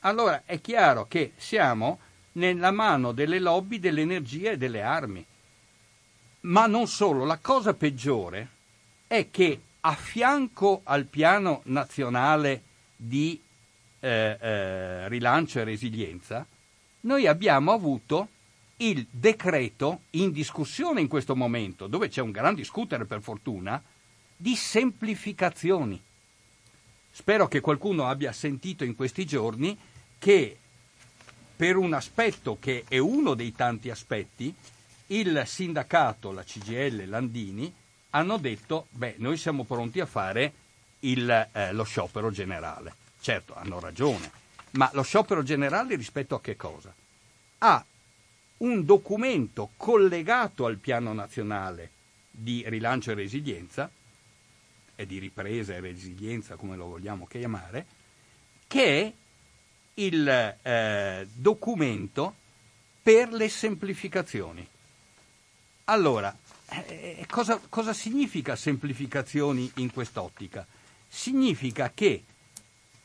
[0.01, 1.99] Allora è chiaro che siamo
[2.33, 5.25] nella mano delle lobby dell'energia e delle armi.
[6.41, 8.49] Ma non solo, la cosa peggiore
[9.07, 12.63] è che a fianco al piano nazionale
[12.95, 13.41] di
[13.99, 16.45] eh, eh, rilancio e resilienza,
[17.01, 18.29] noi abbiamo avuto
[18.77, 23.81] il decreto in discussione in questo momento, dove c'è un gran discutere per fortuna,
[24.35, 26.01] di semplificazioni.
[27.11, 29.77] Spero che qualcuno abbia sentito in questi giorni
[30.17, 30.58] che
[31.59, 34.55] per un aspetto che è uno dei tanti aspetti,
[35.07, 37.73] il sindacato, la CGL, Landini,
[38.11, 40.53] hanno detto, beh, noi siamo pronti a fare
[40.99, 42.95] il, eh, lo sciopero generale.
[43.19, 44.31] Certo, hanno ragione,
[44.71, 46.95] ma lo sciopero generale rispetto a che cosa?
[47.57, 47.83] A
[48.59, 51.91] un documento collegato al piano nazionale
[52.31, 53.91] di rilancio e resilienza,
[54.95, 57.85] e di ripresa e resilienza come lo vogliamo chiamare,
[58.65, 59.13] che è
[59.99, 60.27] il
[60.61, 62.35] eh, documento
[63.01, 64.67] per le semplificazioni.
[65.85, 66.35] Allora,
[66.69, 70.65] eh, cosa, cosa significa semplificazioni in quest'ottica?
[71.07, 72.23] Significa che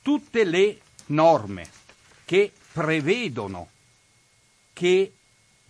[0.03, 1.69] tutte le norme
[2.25, 3.69] che prevedono
[4.73, 5.13] che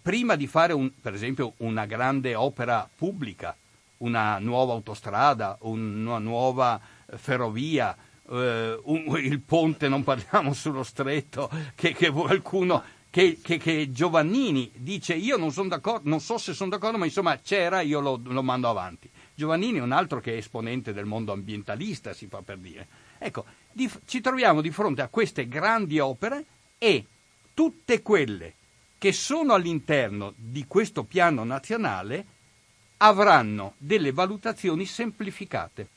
[0.02, 3.56] prima di fare, un, per esempio, una grande opera pubblica,
[3.98, 6.80] una nuova autostrada, una nuova
[7.16, 7.96] ferrovia,
[8.30, 14.70] eh, un, il ponte, non parliamo sullo stretto, che, che qualcuno, che, che, che, Giovannini
[14.74, 18.20] dice io non sono d'accordo, non so se sono d'accordo, ma insomma c'era, io lo,
[18.22, 19.10] lo mando avanti.
[19.34, 22.86] Giovannini è un altro che è esponente del mondo ambientalista, si fa per dire.
[23.18, 26.44] Ecco, di, ci troviamo di fronte a queste grandi opere
[26.78, 27.04] e
[27.52, 28.54] tutte quelle
[28.98, 32.26] che sono all'interno di questo piano nazionale
[32.98, 35.88] avranno delle valutazioni semplificate.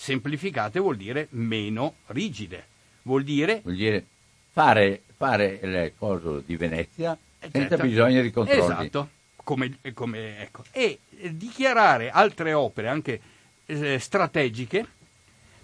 [0.00, 2.64] Semplificate vuol dire meno rigide,
[3.02, 4.06] vuol dire, vuol dire
[4.52, 7.84] fare, fare le cose di Venezia eh, senza certo.
[7.84, 8.60] bisogno di controlli.
[8.60, 9.08] Esatto,
[9.42, 10.62] come, come, ecco.
[10.70, 13.20] e dichiarare altre opere anche
[13.66, 14.86] eh, strategiche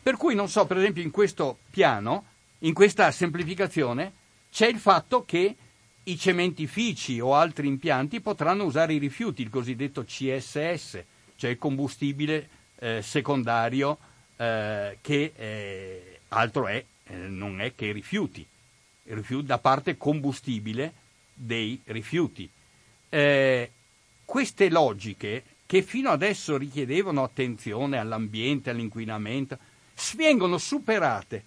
[0.02, 2.24] per cui non so, per esempio in questo piano,
[2.58, 4.12] in questa semplificazione,
[4.50, 5.56] c'è il fatto che
[6.02, 11.02] i cementifici o altri impianti potranno usare i rifiuti, il cosiddetto CSS,
[11.36, 12.48] cioè il combustibile
[12.80, 13.96] eh, secondario
[14.36, 18.46] eh, che eh, altro è, eh, non è che rifiuti,
[19.04, 20.92] rifiuti, da parte combustibile
[21.32, 22.48] dei rifiuti.
[23.08, 23.70] Eh,
[24.24, 29.58] queste logiche che fino adesso richiedevano attenzione all'ambiente, all'inquinamento,
[30.16, 31.44] vengono superate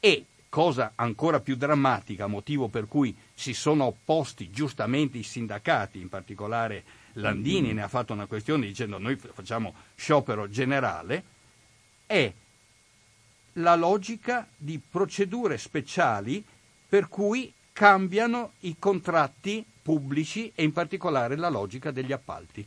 [0.00, 6.08] e, cosa ancora più drammatica, motivo per cui si sono opposti giustamente i sindacati, in
[6.08, 11.22] particolare Landini ne ha fatto una questione dicendo noi facciamo sciopero generale,
[12.10, 12.32] è
[13.52, 16.44] la logica di procedure speciali
[16.88, 22.66] per cui cambiano i contratti pubblici e in particolare la logica degli appalti.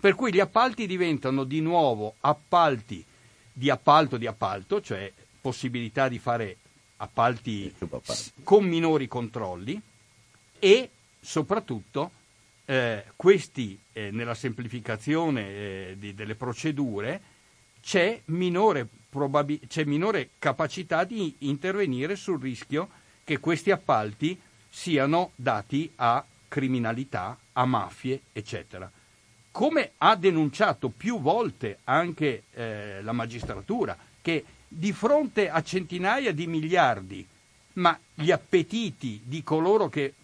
[0.00, 3.04] Per cui gli appalti diventano di nuovo appalti
[3.52, 6.56] di appalto di appalto, cioè possibilità di fare
[6.96, 7.72] appalti
[8.42, 9.80] con minori controlli
[10.58, 12.10] e soprattutto
[12.64, 17.33] eh, questi eh, nella semplificazione eh, di, delle procedure
[17.84, 22.88] c'è minore, probabil- c'è minore capacità di intervenire sul rischio
[23.22, 28.90] che questi appalti siano dati a criminalità, a mafie, eccetera.
[29.50, 36.46] Come ha denunciato più volte anche eh, la magistratura, che di fronte a centinaia di
[36.46, 37.24] miliardi,
[37.74, 40.14] ma gli appetiti di coloro che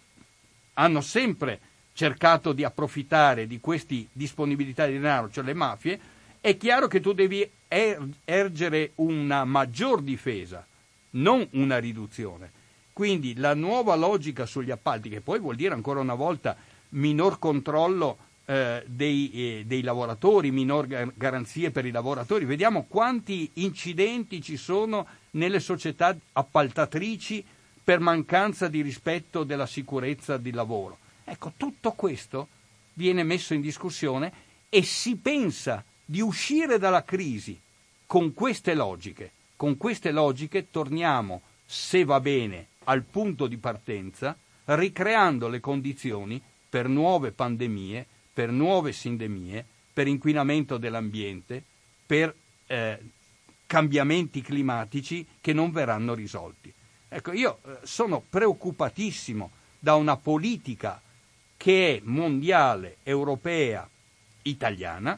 [0.73, 1.59] hanno sempre
[1.93, 5.99] cercato di approfittare di queste disponibilità di denaro, cioè le mafie,
[6.41, 10.65] è chiaro che tu devi er-, ergere una maggior difesa,
[11.11, 12.51] non una riduzione.
[12.91, 16.57] Quindi la nuova logica sugli appalti, che poi vuol dire ancora una volta
[16.89, 22.43] minor controllo eh, dei, eh, dei, lavoratori, minor garanzie per i lavoratori.
[22.45, 27.45] Vediamo quanti incidenti ci sono nelle società appaltatrici
[27.83, 30.97] per mancanza di rispetto della sicurezza di lavoro.
[31.23, 32.47] Ecco, tutto questo
[32.93, 34.33] viene messo in discussione
[34.69, 37.57] e si pensa di uscire dalla crisi
[38.05, 39.31] con queste logiche.
[39.55, 46.89] Con queste logiche torniamo, se va bene, al punto di partenza, ricreando le condizioni per
[46.89, 51.63] nuove pandemie, per nuove sindemie, per inquinamento dell'ambiente,
[52.05, 52.35] per
[52.67, 52.99] eh,
[53.65, 56.73] cambiamenti climatici che non verranno risolti.
[57.07, 61.01] Ecco, io eh, sono preoccupatissimo da una politica
[61.55, 63.89] che è mondiale, europea,
[64.41, 65.17] italiana,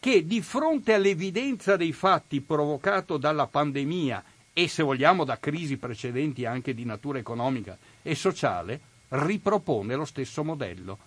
[0.00, 6.44] che di fronte all'evidenza dei fatti provocato dalla pandemia e se vogliamo da crisi precedenti
[6.44, 10.98] anche di natura economica e sociale, ripropone lo stesso modello,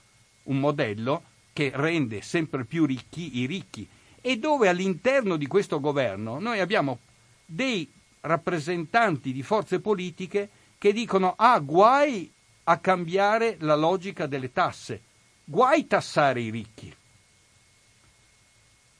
[0.43, 1.23] un modello
[1.53, 3.87] che rende sempre più ricchi i ricchi
[4.21, 6.99] e dove all'interno di questo governo noi abbiamo
[7.45, 7.89] dei
[8.21, 12.31] rappresentanti di forze politiche che dicono ah guai
[12.63, 15.01] a cambiare la logica delle tasse,
[15.43, 16.95] guai tassare i ricchi.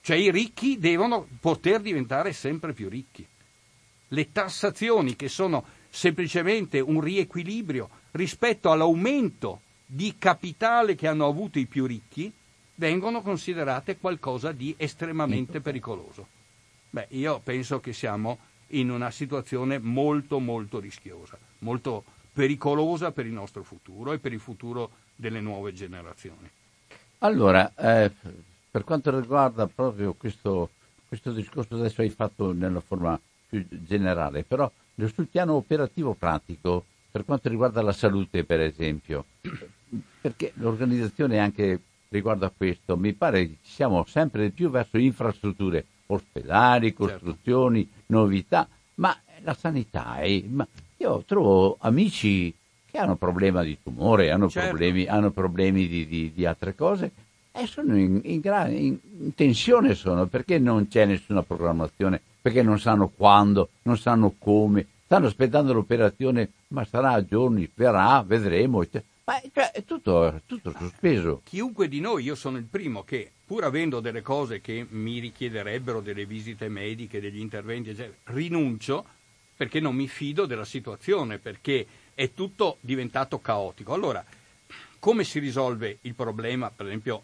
[0.02, 3.26] Cioè i ricchi devono poter diventare sempre più ricchi
[4.12, 11.66] le tassazioni che sono semplicemente un riequilibrio rispetto all'aumento di capitale che hanno avuto i
[11.66, 12.32] più ricchi,
[12.76, 16.28] vengono considerate qualcosa di estremamente pericoloso.
[16.90, 23.34] Beh, io penso che siamo in una situazione molto molto rischiosa, molto pericolosa per il
[23.34, 26.50] nostro futuro e per il futuro delle nuove generazioni.
[27.20, 28.12] Allora, eh,
[28.72, 30.70] per quanto riguarda proprio questo,
[31.08, 34.72] questo discorso, adesso hai fatto nella forma più generale, però
[35.14, 39.26] sul piano operativo pratico, per quanto riguarda la salute per esempio,
[40.22, 44.98] perché l'organizzazione anche riguardo a questo, mi pare che ci siamo sempre di più verso
[44.98, 47.04] infrastrutture, ospedali, certo.
[47.04, 48.04] costruzioni, certo.
[48.08, 50.44] novità, ma la sanità è...
[50.48, 50.66] Ma
[50.98, 52.54] io trovo amici
[52.90, 54.70] che hanno problemi di tumore, hanno certo.
[54.70, 57.12] problemi, hanno problemi di, di, di, altre cose
[57.52, 62.80] e sono in, in, in, in tensione sono perché non c'è nessuna programmazione perché non
[62.80, 68.84] sanno quando, non sanno come, stanno aspettando l'operazione, ma sarà a giorni, verrà, vedremo.
[69.26, 71.42] Ma cioè, è tutto, tutto sospeso.
[71.44, 76.02] Chiunque di noi, io sono il primo che, pur avendo delle cose che mi richiederebbero
[76.02, 79.06] delle visite mediche, degli interventi, eccetera, rinuncio
[79.56, 81.86] perché non mi fido della situazione, perché
[82.16, 83.94] è tutto diventato caotico.
[83.94, 84.26] Allora,
[84.98, 87.24] come si risolve il problema, per esempio,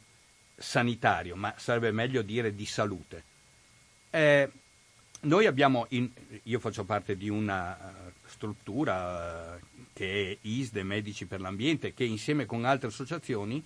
[0.58, 3.24] sanitario, ma sarebbe meglio dire di salute?
[4.10, 4.50] Eh,
[5.22, 6.10] noi abbiamo, in,
[6.44, 9.60] io faccio parte di una eh, struttura eh,
[9.94, 13.64] che è ISDE, Medici per l'Ambiente, che insieme con altre associazioni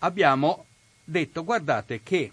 [0.00, 0.66] abbiamo
[1.04, 2.32] detto guardate che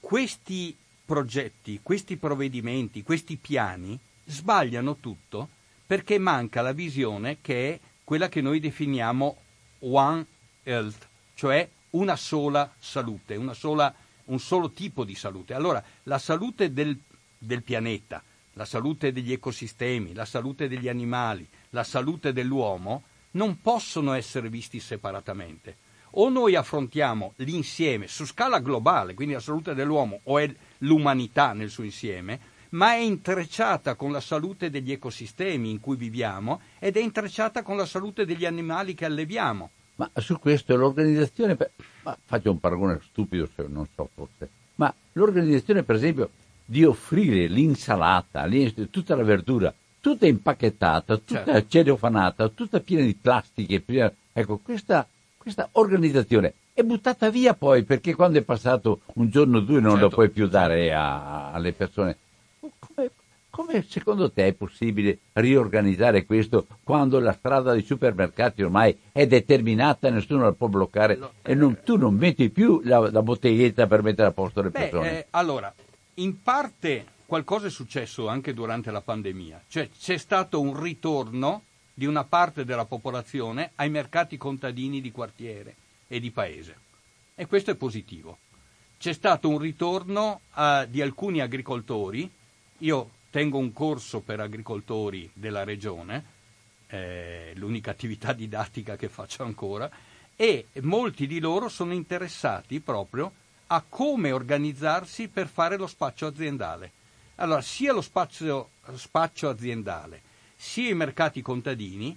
[0.00, 5.48] questi progetti, questi provvedimenti, questi piani sbagliano tutto
[5.86, 9.36] perché manca la visione che è quella che noi definiamo
[9.80, 10.24] One
[10.62, 13.92] Health, cioè una sola salute, una sola,
[14.26, 15.54] un solo tipo di salute.
[15.54, 16.98] Allora, la salute del
[17.44, 18.22] del pianeta,
[18.54, 24.80] la salute degli ecosistemi, la salute degli animali, la salute dell'uomo, non possono essere visti
[24.80, 25.76] separatamente.
[26.16, 31.70] O noi affrontiamo l'insieme su scala globale, quindi la salute dell'uomo o è l'umanità nel
[31.70, 37.00] suo insieme, ma è intrecciata con la salute degli ecosistemi in cui viviamo ed è
[37.00, 39.70] intrecciata con la salute degli animali che alleviamo.
[39.96, 41.56] Ma su questo l'organizzazione,
[42.02, 46.30] ma faccio un paragone stupido, non so forse, ma l'organizzazione per esempio
[46.64, 48.48] di offrire l'insalata,
[48.90, 51.68] tutta la verdura tutta impacchettata, tutta Certo.
[51.68, 53.80] cellofanata, tutta piena di plastiche.
[53.80, 55.06] piena- Ecco, questa,
[55.38, 59.92] questa organizzazione è buttata via poi perché quando è passato un giorno o due non
[59.92, 60.14] lo Certo.
[60.16, 62.16] puoi più dare a- alle persone.
[63.54, 70.10] Come, secondo te è possibile riorganizzare questo quando la strada dei supermercati ormai è determinata,
[70.10, 74.02] nessuno la può bloccare No, e non- tu non metti più la, la bottiglietta per
[74.02, 75.18] mettere a posto le Beh, persone?
[75.20, 75.72] eh, allora,
[76.14, 81.62] in parte qualcosa è successo anche durante la pandemia, cioè c'è stato un ritorno
[81.94, 85.76] di una parte della popolazione ai mercati contadini di quartiere
[86.08, 86.74] e di paese
[87.36, 88.38] e questo è positivo.
[88.98, 92.28] C'è stato un ritorno eh, di alcuni agricoltori,
[92.78, 96.24] io tengo un corso per agricoltori della regione,
[96.86, 99.90] eh, l'unica attività didattica che faccio ancora,
[100.36, 103.32] e molti di loro sono interessati proprio
[103.66, 106.92] a come organizzarsi per fare lo spaccio aziendale.
[107.34, 110.22] Allora, sia lo spazio- spaccio aziendale,
[110.54, 112.16] sia i mercati contadini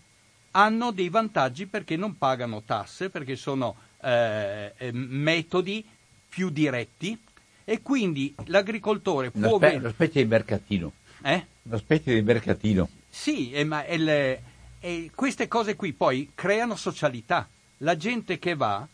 [0.52, 5.84] hanno dei vantaggi perché non pagano tasse, perché sono eh, eh, metodi
[6.30, 7.20] più diretti
[7.64, 9.58] e quindi l'agricoltore può...
[9.58, 10.92] spe- ven- una specie di mercatino.
[11.34, 11.46] Eh?
[11.64, 12.88] Una specie di mercatino.
[13.10, 14.40] Sì, eh, ma il-
[14.80, 17.48] eh, queste cose qui poi creano socialità.
[17.80, 18.88] La gente che va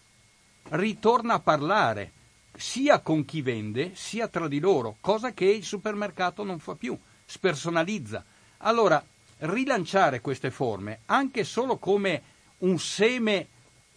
[0.69, 2.11] ritorna a parlare
[2.55, 6.97] sia con chi vende sia tra di loro, cosa che il supermercato non fa più,
[7.25, 8.23] spersonalizza.
[8.59, 9.03] Allora,
[9.39, 12.21] rilanciare queste forme, anche solo come
[12.59, 13.47] un seme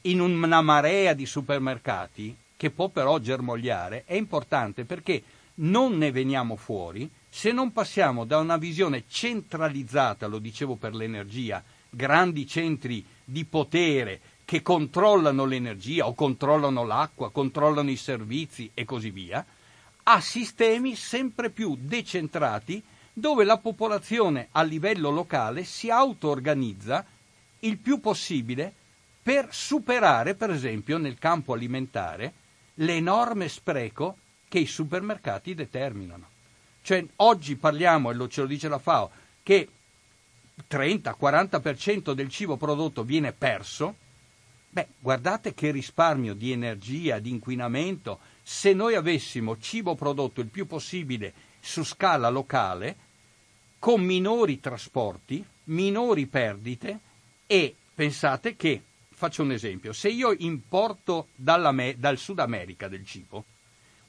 [0.03, 5.23] in una marea di supermercati, che può però germogliare, è importante perché
[5.57, 11.63] non ne veniamo fuori se non passiamo da una visione centralizzata, lo dicevo per l'energia,
[11.91, 19.11] grandi centri di potere che controllano l'energia o controllano l'acqua, controllano i servizi e così
[19.11, 19.45] via,
[20.05, 27.05] a sistemi sempre più decentrati dove la popolazione a livello locale si auto-organizza
[27.61, 28.73] il più possibile
[29.23, 32.33] per superare, per esempio, nel campo alimentare,
[32.75, 34.19] l'enorme spreco
[34.49, 36.29] che i supermercati determinano.
[36.87, 39.11] Cioè, oggi parliamo, e lo, ce lo dice la FAO,
[39.43, 39.69] che
[40.71, 43.97] 30-40% del cibo prodotto viene perso.
[44.71, 50.69] Beh, guardate che risparmio di energia, di inquinamento, se noi avessimo cibo prodotto il più
[50.69, 52.97] possibile su scala locale,
[53.81, 57.01] con minori trasporti, minori perdite
[57.49, 63.45] e pensate che, faccio un esempio, se io importo dall'Ame- dal Sud America del cibo,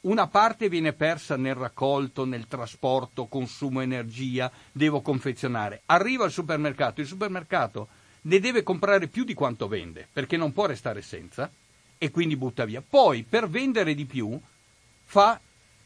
[0.01, 5.81] una parte viene persa nel raccolto, nel trasporto, consumo energia, devo confezionare.
[5.87, 7.87] Arriva al supermercato, il supermercato
[8.21, 11.49] ne deve comprare più di quanto vende, perché non può restare senza
[11.97, 12.83] e quindi butta via.
[12.87, 14.39] Poi per vendere di più
[15.03, 15.39] fa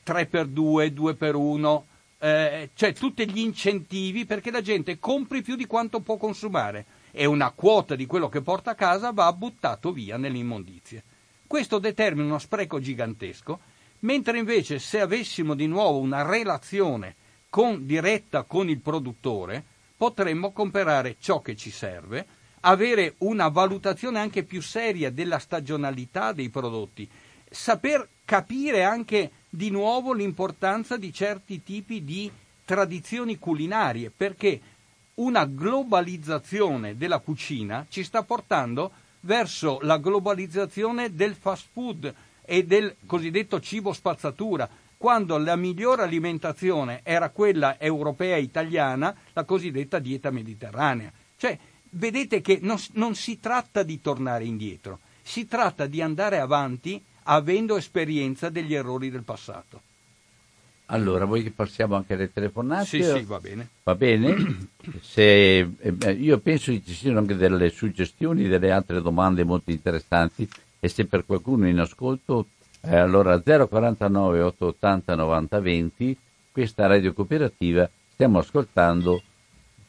[0.04, 1.86] 3 per 2, 2 per 1,
[2.20, 7.26] eh, cioè tutti gli incentivi perché la gente compri più di quanto può consumare e
[7.26, 11.04] una quota di quello che porta a casa va buttato via nelle immondizie.
[11.46, 13.60] Questo determina uno spreco gigantesco,
[14.02, 17.16] mentre invece se avessimo di nuovo una relazione
[17.50, 19.64] con- diretta con il produttore,
[19.98, 22.26] potremmo comprare ciò che ci serve,
[22.62, 27.10] avere una valutazione anche più seria della stagionalità dei prodotti,
[27.50, 32.32] saper capire anche di nuovo l'importanza di certi tipi di
[32.64, 34.62] tradizioni culinarie, perché
[35.16, 38.92] una globalizzazione della cucina ci sta portando
[39.22, 42.14] verso la globalizzazione del fast food
[42.52, 50.00] e del cosiddetto cibo spazzatura, quando la migliore alimentazione era quella europea italiana, la cosiddetta
[50.00, 51.14] dieta mediterranea.
[51.38, 51.58] Cioè,
[51.92, 57.78] vedete che non, non si tratta di tornare indietro, si tratta di andare avanti avendo
[57.78, 59.82] esperienza degli errori del passato.
[60.88, 62.86] Allora, vuoi che passiamo anche alle telefonate?
[62.86, 63.70] Sì, sì, va bene.
[63.84, 64.68] Va bene?
[65.00, 70.46] Se, eh, io penso che ci siano anche delle suggestioni, delle altre domande molto interessanti
[70.84, 72.48] e se per qualcuno in ascolto,
[72.82, 76.18] eh, allora 049 880 90 20,
[76.52, 79.22] questa radio cooperativa, stiamo ascoltando,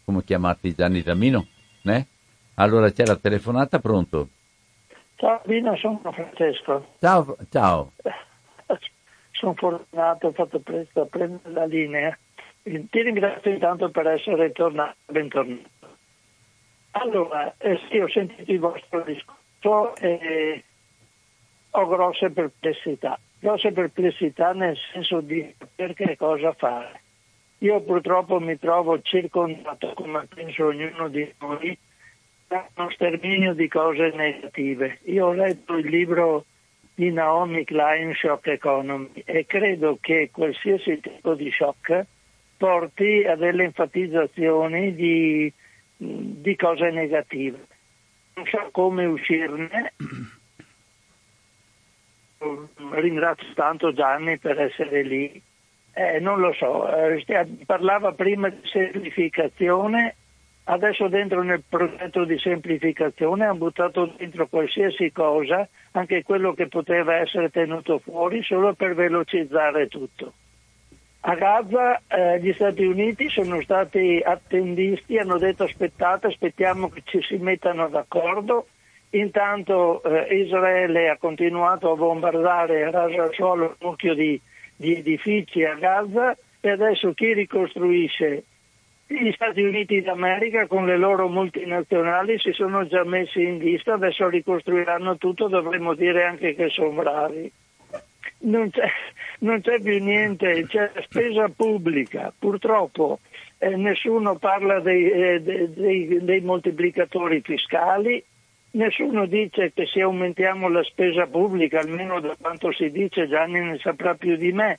[0.05, 1.47] come chiamarti Gianni Tamino?
[1.85, 2.07] Eh?
[2.57, 4.29] Allora c'è la telefonata, pronto?
[5.17, 6.95] Ciao Bino, sono Francesco.
[7.01, 7.93] Ciao, ciao.
[9.33, 12.17] Sono fortunato, ho fatto presto a prendere la linea.
[12.63, 15.69] Ti ringrazio intanto per essere tornato, bentornato.
[16.93, 20.63] Allora, eh, sì, ho sentito il vostro discorso e
[21.75, 23.19] ho grosse perplessità.
[23.39, 27.01] Grosse perplessità nel senso di sapere cosa fare.
[27.59, 31.77] Io purtroppo mi trovo circondato, come penso ognuno di noi,
[32.49, 34.99] da uno sterminio di cose negative.
[35.05, 36.45] Io ho letto il libro
[36.95, 42.05] di Naomi Klein, Shock Economy, e credo che qualsiasi tipo di shock
[42.57, 45.53] porti a delle enfatizzazioni di,
[45.97, 47.59] di cose negative.
[48.35, 49.95] Non so come uscirne.
[52.91, 55.41] Ringrazio tanto Gianni per essere lì.
[55.95, 57.25] Eh, non lo so, eh,
[57.67, 60.17] parlava prima di semplificazione,
[60.65, 67.17] adesso dentro nel progetto di semplificazione hanno buttato dentro qualsiasi cosa, anche quello che poteva
[67.17, 70.33] essere tenuto fuori, solo per velocizzare tutto.
[71.25, 77.21] A Gaza eh, gli Stati Uniti sono stati attendisti, hanno detto aspettate, aspettiamo che ci
[77.23, 78.67] si mettano d'accordo.
[79.15, 84.41] Intanto eh, Israele ha continuato a bombardare e rasa al suolo un mucchio di,
[84.75, 88.45] di edifici a Gaza e adesso chi ricostruisce?
[89.07, 94.29] Gli Stati Uniti d'America con le loro multinazionali si sono già messi in lista, adesso
[94.29, 97.53] ricostruiranno tutto, dovremmo dire anche che sono bravi
[98.43, 98.89] non c'è,
[99.41, 102.33] non c'è più niente, c'è spesa pubblica.
[102.37, 103.21] Purtroppo
[103.59, 108.23] eh, nessuno parla dei, eh, dei, dei, moltiplicatori fiscali,
[108.73, 113.79] nessuno dice che se aumentiamo la spesa pubblica, almeno da quanto si dice, Gianni ne
[113.79, 114.79] saprà più di me,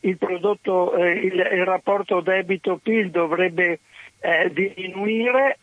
[0.00, 3.80] il, prodotto, eh, il, il rapporto debito-PIL dovrebbe
[4.20, 5.58] eh, diminuire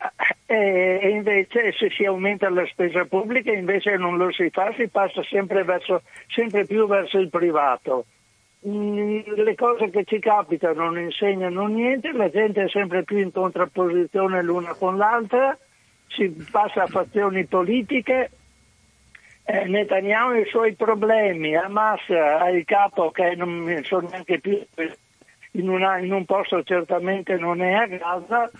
[0.46, 4.88] eh, e invece se si aumenta la spesa pubblica invece non lo si fa, si
[4.88, 8.06] passa sempre, verso, sempre più verso il privato.
[8.66, 13.30] Mm, le cose che ci capitano non insegnano niente, la gente è sempre più in
[13.30, 15.56] contrapposizione l'una con l'altra,
[16.08, 18.30] si passa a fazioni politiche,
[19.44, 24.60] eh, Netanyahu ha i suoi problemi, Hamas ha il capo che non sono neanche più
[25.56, 28.50] in, una, in, un posto certamente non è a Gaza,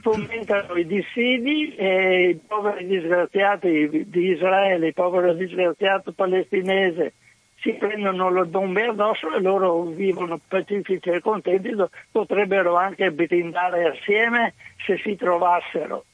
[0.00, 7.12] fomentano i dissidi e i poveri disgraziati di Israele, i poveri disgraziati palestinesi
[7.60, 11.74] si prendono le bombe addosso e loro vivono pacifici e contenti,
[12.10, 14.54] potrebbero anche brindare assieme
[14.84, 16.04] se si trovassero.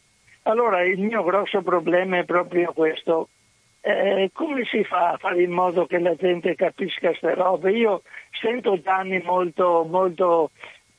[0.43, 3.29] Allora il mio grosso problema è proprio questo,
[3.81, 7.73] eh, come si fa a fare in modo che la gente capisca queste robe?
[7.73, 10.51] Io sento Gianni molto, molto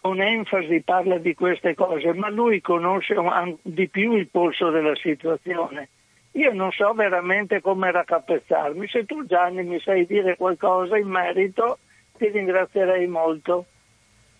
[0.01, 3.15] con enfasi parla di queste cose, ma lui conosce
[3.61, 5.87] di più il polso della situazione.
[6.31, 8.87] Io non so veramente come raccapezzarmi.
[8.87, 11.77] Se tu Gianni mi sai dire qualcosa in merito,
[12.17, 13.65] ti ringrazierei molto.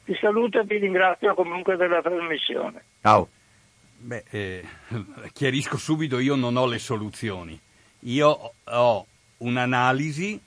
[0.04, 2.84] Ti saluto e ti ringrazio comunque della trasmissione.
[3.01, 3.30] Ciao.
[4.04, 4.66] Beh, eh,
[5.32, 7.58] chiarisco subito, io non ho le soluzioni.
[8.01, 10.39] Io ho un'analisi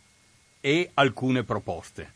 [0.60, 2.12] e alcune proposte.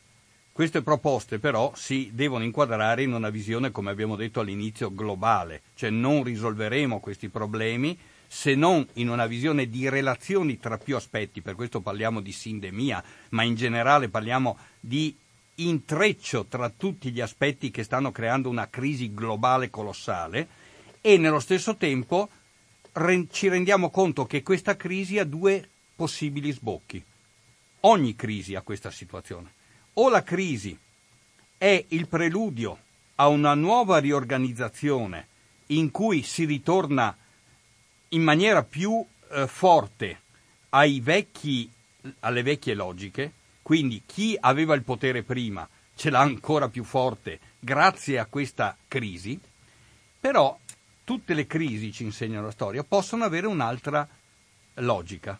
[0.53, 5.89] Queste proposte però si devono inquadrare in una visione, come abbiamo detto all'inizio, globale, cioè
[5.89, 11.55] non risolveremo questi problemi se non in una visione di relazioni tra più aspetti, per
[11.55, 15.17] questo parliamo di sindemia, ma in generale parliamo di
[15.55, 20.60] intreccio tra tutti gli aspetti che stanno creando una crisi globale colossale
[21.01, 22.29] e nello stesso tempo
[23.31, 27.03] ci rendiamo conto che questa crisi ha due possibili sbocchi.
[27.81, 29.53] Ogni crisi ha questa situazione.
[29.95, 30.77] O la crisi
[31.57, 32.79] è il preludio
[33.17, 35.29] a una nuova riorganizzazione
[35.67, 37.17] in cui si ritorna
[38.09, 40.23] in maniera più eh, forte
[41.01, 41.71] vecchi,
[42.21, 43.33] alle vecchie logiche,
[43.63, 49.39] quindi chi aveva il potere prima ce l'ha ancora più forte grazie a questa crisi,
[50.19, 50.59] però
[51.11, 54.07] tutte le crisi, ci insegna la storia, possono avere un'altra
[54.75, 55.37] logica.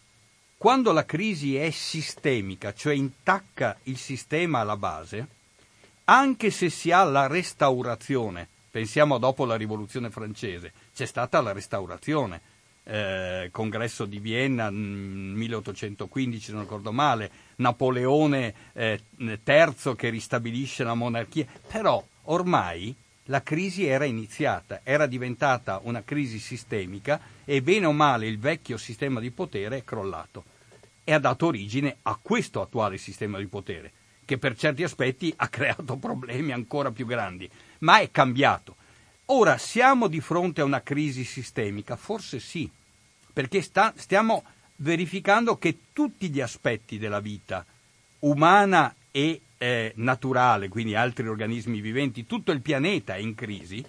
[0.59, 5.29] Quando la crisi è sistemica, cioè intacca il sistema alla base,
[6.07, 12.41] anche se si ha la restaurazione, pensiamo dopo la rivoluzione francese, c'è stata la restaurazione,
[12.83, 20.95] eh, congresso di Vienna 1815, se non ricordo male, Napoleone eh, III che ristabilisce la
[20.95, 22.93] monarchia, però ormai
[23.31, 28.77] la crisi era iniziata, era diventata una crisi sistemica e bene o male il vecchio
[28.77, 30.45] sistema di potere è crollato
[31.05, 33.93] e ha dato origine a questo attuale sistema di potere,
[34.25, 38.75] che per certi aspetti ha creato problemi ancora più grandi, ma è cambiato.
[39.27, 41.95] Ora siamo di fronte a una crisi sistemica?
[41.95, 42.69] Forse sì,
[43.33, 44.43] perché sta, stiamo
[44.77, 47.65] verificando che tutti gli aspetti della vita
[48.21, 53.85] umana e eh, naturale, quindi altri organismi viventi, tutto il pianeta è in crisi,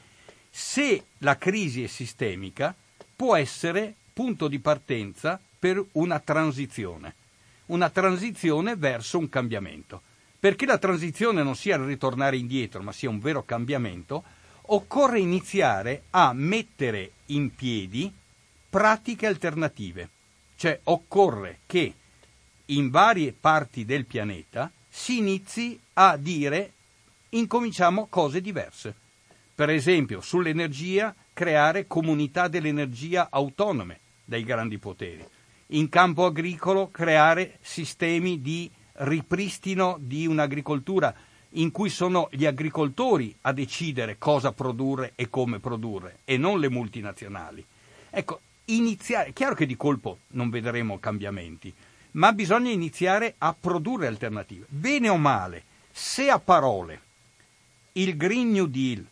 [0.49, 2.75] se la crisi è sistemica
[3.15, 7.15] può essere punto di partenza per una transizione,
[7.67, 10.01] una transizione verso un cambiamento.
[10.37, 14.23] Perché la transizione non sia il ritornare indietro, ma sia un vero cambiamento,
[14.63, 18.11] occorre iniziare a mettere in piedi
[18.69, 20.09] pratiche alternative.
[20.57, 21.93] Cioè occorre che
[22.65, 26.73] in varie parti del pianeta si inizi a dire
[27.29, 28.93] incominciamo cose diverse.
[29.55, 35.25] Per esempio, sull'energia, creare comunità dell'energia autonome dai grandi poteri.
[35.67, 41.15] In campo agricolo, creare sistemi di ripristino di un'agricoltura
[41.55, 46.69] in cui sono gli agricoltori a decidere cosa produrre e come produrre e non le
[46.69, 47.65] multinazionali.
[48.09, 51.73] Ecco, iniziare, chiaro che di colpo non vedremo cambiamenti,
[52.11, 54.65] ma bisogna iniziare a produrre alternative.
[54.67, 57.01] Bene o male, se a parole
[57.93, 59.05] il Green New Deal,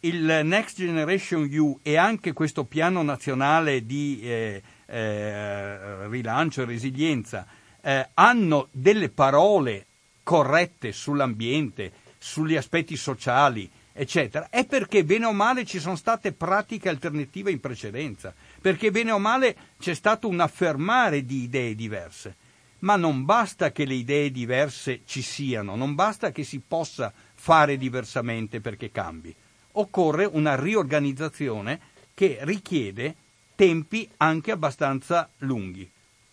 [0.00, 7.46] il Next Generation EU e anche questo piano nazionale di eh, eh, rilancio e resilienza
[7.80, 9.86] eh, hanno delle parole
[10.22, 16.88] corrette sull'ambiente, sugli aspetti sociali, eccetera, è perché bene o male ci sono state pratiche
[16.88, 18.34] alternative in precedenza,
[18.64, 22.34] perché bene o male c'è stato un affermare di idee diverse.
[22.78, 27.76] Ma non basta che le idee diverse ci siano, non basta che si possa fare
[27.76, 29.34] diversamente perché cambi.
[29.72, 31.78] Occorre una riorganizzazione
[32.14, 33.14] che richiede
[33.54, 35.86] tempi anche abbastanza lunghi.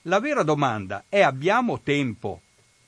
[0.04, 2.40] La vera domanda è abbiamo tempo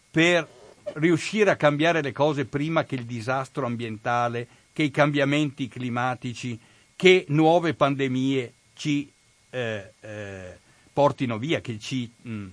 [0.09, 0.47] per
[0.93, 6.57] riuscire a cambiare le cose prima che il disastro ambientale, che i cambiamenti climatici,
[6.95, 9.12] che nuove pandemie ci
[9.53, 10.57] eh, eh,
[10.91, 12.47] portino via, che ci, mh, mm,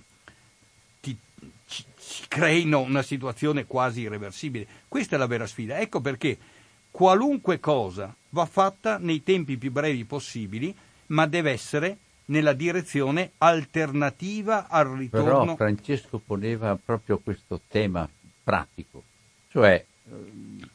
[1.01, 1.17] ti,
[1.67, 4.67] ci, ci creino una situazione quasi irreversibile.
[4.87, 5.79] Questa è la vera sfida.
[5.79, 6.37] Ecco perché
[6.91, 10.75] qualunque cosa va fatta nei tempi più brevi possibili,
[11.07, 15.41] ma deve essere nella direzione alternativa al ritorno.
[15.41, 18.07] Però Francesco poneva proprio questo tema
[18.43, 19.03] pratico,
[19.49, 19.83] cioè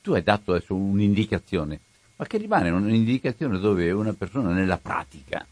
[0.02, 1.80] tu hai dato adesso un'indicazione,
[2.16, 5.46] ma che rimane un'indicazione dove una persona nella pratica,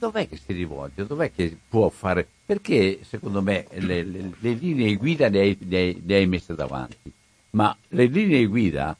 [0.00, 4.96] dov'è che si rivolge, dov'è che può fare, perché secondo me le, le, le linee
[4.96, 7.12] guida le hai, le, hai, le hai messe davanti,
[7.50, 8.96] ma le linee guida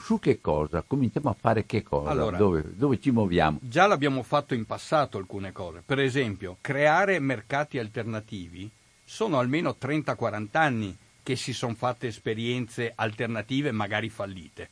[0.00, 0.84] su che cosa?
[0.86, 2.08] Cominciamo a fare che cosa?
[2.10, 3.58] Allora, dove, dove, ci muoviamo?
[3.60, 5.82] Già l'abbiamo fatto in passato alcune cose.
[5.84, 8.70] Per esempio, creare mercati alternativi
[9.04, 14.68] sono almeno 30-40 anni che si sono fatte esperienze alternative, magari fallite.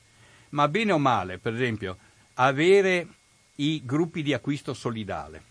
[0.51, 1.97] Ma bene o male, per esempio,
[2.35, 3.07] avere
[3.57, 5.43] i gruppi di acquisto solidale,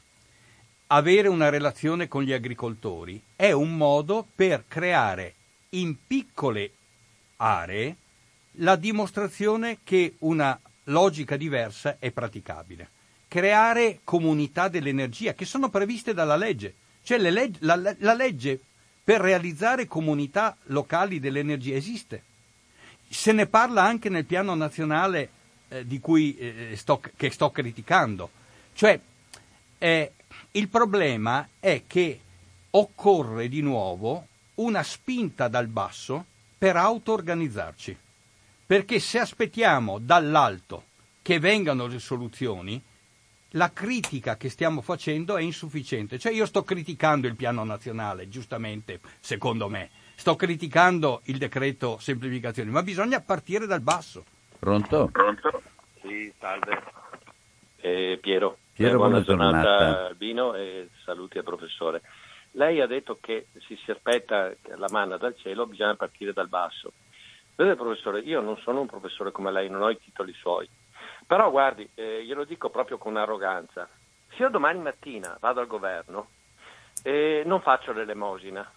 [0.93, 5.35] avere una relazione con gli agricoltori è un modo per creare
[5.69, 6.71] in piccole
[7.37, 7.95] aree
[8.55, 12.89] la dimostrazione che una logica diversa è praticabile.
[13.29, 16.75] Creare comunità dell'energia che sono previste dalla legge.
[17.03, 18.59] Cioè leg- la, la legge
[19.01, 22.23] per realizzare comunità locali dell'energia esiste.
[23.07, 25.29] Se ne parla anche nel piano nazionale
[25.69, 28.29] eh, cui, eh, sto, che sto criticando.
[28.73, 28.99] Cioè,
[29.77, 30.11] eh,
[30.51, 32.19] il problema è che
[32.71, 36.25] occorre di nuovo una spinta dal basso
[36.57, 37.97] per auto-organizzarci.
[38.65, 40.85] Perché se aspettiamo dall'alto
[41.21, 42.81] che vengano le soluzioni,
[43.55, 46.17] la critica che stiamo facendo è insufficiente.
[46.17, 49.89] Cioè io sto criticando il piano nazionale, giustamente, secondo me.
[50.15, 54.23] Sto criticando il decreto semplificazione, ma bisogna partire dal basso.
[54.59, 55.09] Pronto?
[55.11, 55.61] Pronto?
[56.01, 56.83] Sì, salve.
[57.77, 58.57] Eh, Piero.
[58.73, 62.01] Piero, eh, buona, buona giornata, giornata Albino e saluti al professore.
[62.51, 66.93] Lei ha detto che se si aspetta la manna dal cielo bisogna partire dal basso.
[67.55, 70.67] Vede professore, io non sono un professore come lei, non ho i titoli suoi.
[71.27, 73.87] Però guardi, eh, glielo dico proprio con arroganza,
[74.29, 76.29] se io domani mattina vado al governo
[77.03, 78.69] e non faccio l'elemosina,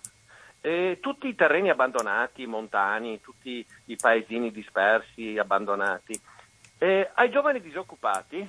[0.61, 6.19] e tutti i terreni abbandonati, montani, tutti i paesini dispersi, abbandonati,
[6.79, 8.49] e ai giovani disoccupati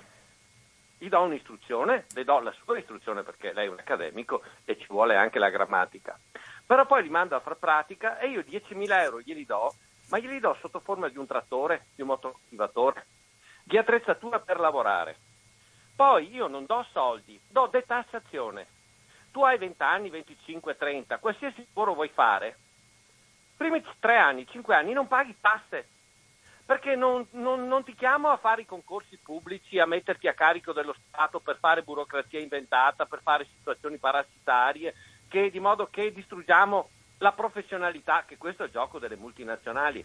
[0.97, 4.87] gli do un'istruzione, le do la sua istruzione perché lei è un accademico e ci
[4.87, 6.17] vuole anche la grammatica,
[6.65, 9.73] però poi li mando a far pratica e io 10.000 euro glieli do,
[10.09, 13.05] ma glieli do sotto forma di un trattore, di un motocoltivatore,
[13.63, 15.17] di attrezzatura per lavorare.
[15.95, 18.67] Poi io non do soldi, do detassazione.
[19.31, 22.57] Tu hai 20 anni, 25, 30, qualsiasi lavoro vuoi fare,
[23.55, 25.87] primi 3 anni, 5 anni non paghi tasse,
[26.65, 30.73] perché non, non, non, ti chiamo a fare i concorsi pubblici, a metterti a carico
[30.73, 34.95] dello Stato per fare burocrazia inventata, per fare situazioni parassitarie,
[35.27, 36.89] che, di modo che distruggiamo
[37.19, 40.03] la professionalità, che questo è il gioco delle multinazionali.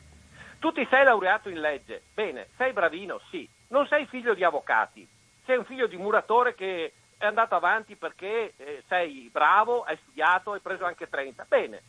[0.58, 5.08] Tu ti sei laureato in legge, bene, sei bravino, sì, non sei figlio di avvocati,
[5.46, 10.52] sei un figlio di muratore che è andato avanti perché eh, sei bravo, hai studiato,
[10.52, 11.82] hai preso anche 30, bene,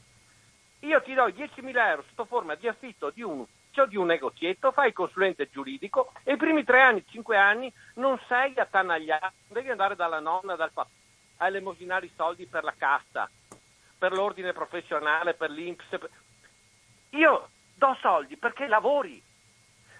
[0.79, 4.71] io ti do 10.000 euro sotto forma di affitto di un ufficio, di un negozietto,
[4.71, 9.95] fai consulente giuridico e i primi tre anni, cinque anni non sei attanagliato, devi andare
[9.95, 10.89] dalla nonna, dal papà,
[11.37, 13.29] a elemosinare i soldi per la cassa,
[13.97, 15.85] per l'ordine professionale, per l'Inps.
[17.11, 19.21] Io do soldi perché lavori.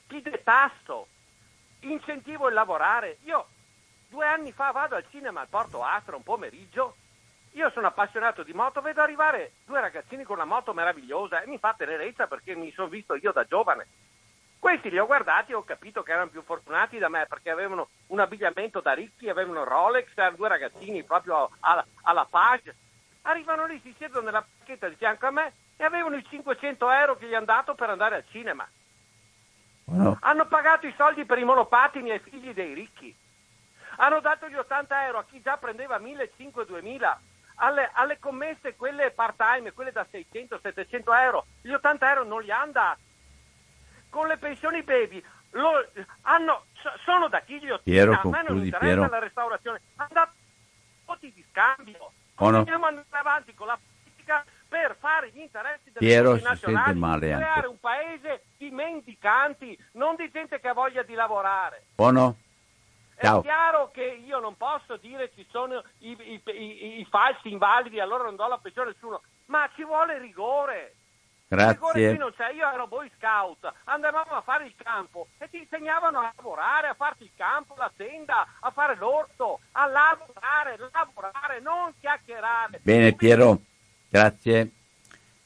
[0.07, 1.07] ti detasto,
[1.81, 3.19] incentivo il lavorare.
[3.23, 3.47] Io
[4.09, 6.97] due anni fa vado al cinema al Porto Astra un pomeriggio,
[7.53, 11.57] io sono appassionato di moto, vedo arrivare due ragazzini con una moto meravigliosa e mi
[11.57, 13.87] fa tenerezza perché mi sono visto io da giovane.
[14.57, 17.89] Questi li ho guardati e ho capito che erano più fortunati da me perché avevano
[18.07, 22.75] un abbigliamento da ricchi, avevano Rolex, erano due ragazzini proprio alla, alla page.
[23.23, 27.17] Arrivano lì, si siedono nella pacchetta di fianco a me e avevano i 500 euro
[27.17, 28.67] che gli hanno dato per andare al cinema.
[29.85, 30.17] No.
[30.21, 33.13] Hanno pagato i soldi per i monopattini ai figli dei ricchi.
[33.97, 37.17] Hanno dato gli 80 euro a chi già prendeva 1.500-2.000.
[37.63, 42.51] Alle, alle, commesse, quelle part time, quelle da 600-700 euro, gli 80 euro non li
[42.51, 43.01] hanno dati.
[44.09, 45.85] Con le pensioni baby lo,
[46.21, 46.65] hanno,
[47.05, 49.07] sono da chi gli 80 Piero, a me non interessa Piero.
[49.07, 49.81] la restaurazione.
[49.97, 50.31] Hanno dato
[51.05, 52.11] voti di scambio.
[52.35, 52.57] Oh no.
[52.57, 57.27] Andiamo avanti con la politica per fare gli interessi delle Piero si nazionali, sente male
[57.27, 57.67] creare anche.
[57.67, 61.83] un paese di mendicanti, non di gente che ha voglia di lavorare.
[61.95, 62.37] Buono?
[62.39, 62.50] È
[63.21, 63.41] Ciao.
[63.41, 68.23] chiaro che io non posso dire ci sono i, i- i- i falsi invalidi, allora
[68.23, 70.95] non do la pensione a nessuno, ma ci vuole rigore.
[71.51, 72.17] Il rigore qui Grazie.
[72.17, 76.31] non c'è, io ero boy scout, andavamo a fare il campo e ti insegnavano a
[76.33, 82.79] lavorare, a farti il campo, la tenda, a fare l'orto, a lavorare, lavorare, non chiacchierare.
[82.81, 83.59] Bene Piero,
[84.09, 84.71] grazie.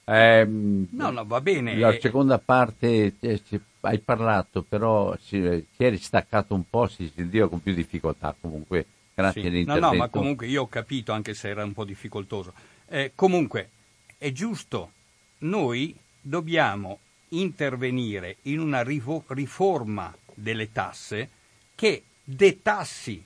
[0.06, 1.76] Ehm, No, no, va bene.
[1.76, 3.42] La eh, seconda parte eh,
[3.86, 8.36] hai parlato, però si, si è ristaccato un po', si sentiva con più difficoltà.
[8.40, 9.64] Comunque, grazie Sì.
[9.64, 12.54] No, no, ma comunque io ho capito, anche se era un po' difficoltoso.
[12.88, 13.70] Eh, comunque,
[14.18, 14.92] è giusto,
[15.40, 21.30] noi dobbiamo intervenire in una rifo- riforma delle tasse
[21.76, 23.24] che detassi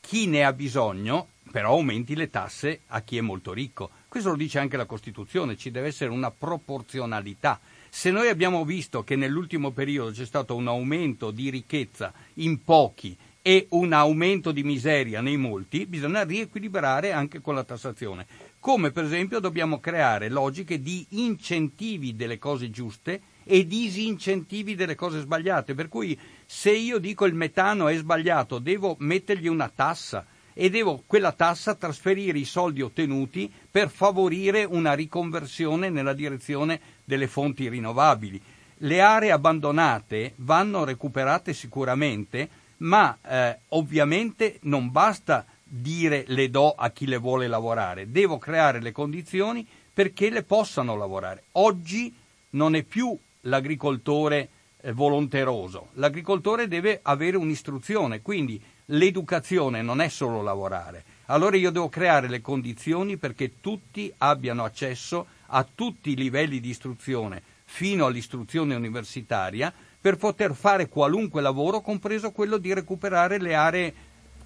[0.00, 3.90] chi ne ha bisogno, però aumenti le tasse a chi è molto ricco.
[4.08, 7.60] Questo lo dice anche la Costituzione, ci deve essere una proporzionalità.
[7.88, 13.16] Se noi abbiamo visto che nell'ultimo periodo c'è stato un aumento di ricchezza in pochi
[13.40, 18.26] e un aumento di miseria nei molti, bisogna riequilibrare anche con la tassazione.
[18.58, 25.20] Come per esempio dobbiamo creare logiche di incentivi delle cose giuste e disincentivi delle cose
[25.20, 25.74] sbagliate.
[25.74, 31.04] Per cui se io dico il metano è sbagliato, devo mettergli una tassa e devo
[31.06, 38.38] quella tassa trasferire i soldi ottenuti per favorire una riconversione nella direzione delle fonti rinnovabili.
[38.80, 42.46] Le aree abbandonate vanno recuperate sicuramente,
[42.78, 48.80] ma eh, ovviamente non basta dire le do a chi le vuole lavorare, devo creare
[48.80, 51.44] le condizioni perché le possano lavorare.
[51.52, 52.14] Oggi
[52.50, 54.48] non è più l'agricoltore
[54.80, 61.04] eh, volonteroso, l'agricoltore deve avere un'istruzione, quindi l'educazione non è solo lavorare.
[61.26, 66.70] Allora io devo creare le condizioni perché tutti abbiano accesso a tutti i livelli di
[66.70, 73.94] istruzione, fino all'istruzione universitaria, per poter fare qualunque lavoro, compreso quello di recuperare le aree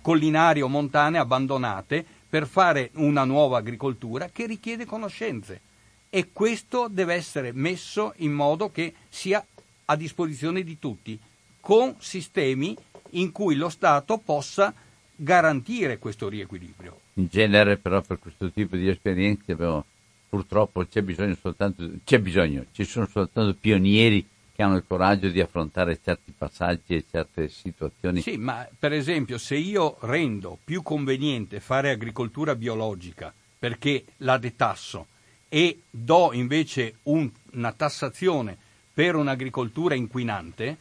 [0.00, 5.60] collinari o montane abbandonate per fare una nuova agricoltura che richiede conoscenze.
[6.08, 9.44] E questo deve essere messo in modo che sia
[9.84, 11.18] a disposizione di tutti,
[11.60, 12.76] con sistemi
[13.10, 14.72] in cui lo Stato possa
[15.14, 17.00] garantire questo riequilibrio.
[17.14, 19.84] In genere, però, per questo tipo di esperienze, abbiamo-
[20.30, 24.24] purtroppo c'è bisogno soltanto, c'è bisogno, ci sono soltanto pionieri
[24.54, 28.22] che hanno il coraggio di affrontare certi passaggi e certe situazioni.
[28.22, 35.08] Sì, ma per esempio se io rendo più conveniente fare agricoltura biologica perché la detasso
[35.48, 38.56] e do invece un- una tassazione
[38.94, 40.76] per un'agricoltura inquinante,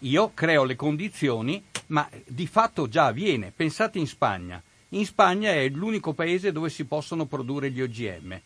[0.00, 3.52] io creo le condizioni, ma di fatto già avviene.
[3.54, 4.62] Pensate in Spagna.
[4.90, 8.40] In Spagna è l'unico paese dove si possono produrre gli OGM,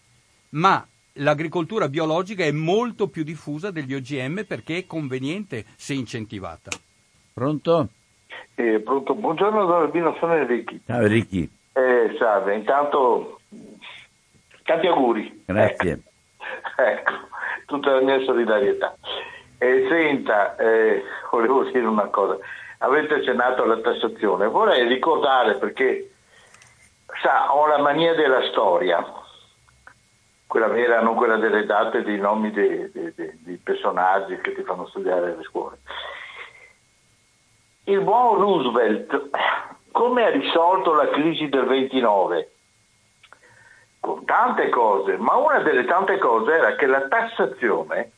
[0.50, 6.70] ma l'agricoltura biologica è molto più diffusa degli OGM perché è conveniente se incentivata.
[7.32, 7.88] Pronto?
[8.54, 10.80] Eh, pronto, buongiorno Don Albino, sono Enrichi.
[10.86, 13.40] Ciao Ricky, Eh, salve, intanto
[14.64, 15.42] tanti auguri.
[15.46, 16.02] grazie.
[16.76, 17.12] Ecco,
[17.66, 18.96] tutta la mia solidarietà.
[19.58, 22.38] Eh, senta, eh, volevo dire una cosa.
[22.78, 24.46] Avete accennato alla tassazione.
[24.46, 26.10] Vorrei ricordare perché,
[27.22, 29.04] sa, ho la mania della storia,
[30.48, 34.86] quella vera, non quella delle date, dei nomi dei, dei- dei- personaggi che ti fanno
[34.86, 35.78] studiare alle scuole.
[37.84, 39.28] Il buon Roosevelt
[39.92, 42.52] come ha risolto la crisi del 29?
[44.00, 48.12] Con tante cose, ma una delle tante cose era che la tassazione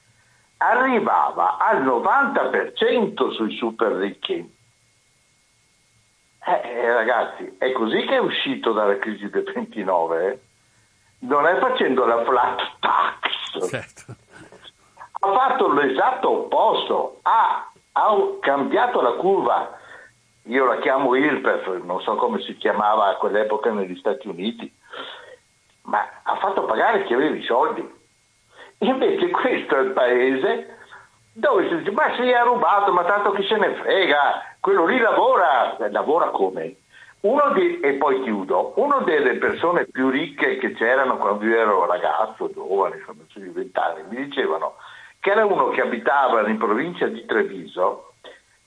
[0.58, 4.58] arrivava al 90% sui super ricchi.
[6.46, 10.38] Eh, eh, ragazzi, è così che è uscito dalla crisi del 29, eh?
[11.20, 14.14] Non è facendo la flat tax Certo.
[15.20, 19.78] ha fatto l'esatto opposto, ha ha cambiato la curva,
[20.44, 24.72] io la chiamo IRPEF, non so come si chiamava a quell'epoca negli Stati Uniti,
[25.82, 27.98] ma ha fatto pagare chi aveva i soldi.
[28.78, 30.78] Invece questo è il paese
[31.32, 34.98] dove si dice, ma si è rubato, ma tanto chi se ne frega, quello lì
[34.98, 36.76] lavora, lavora come?
[37.20, 42.50] Di, e poi chiudo, una delle persone più ricche che c'erano quando io ero ragazzo,
[42.50, 44.76] giovane, insomma, sui vent'anni, mi dicevano
[45.18, 48.12] che era uno che abitava in provincia di Treviso,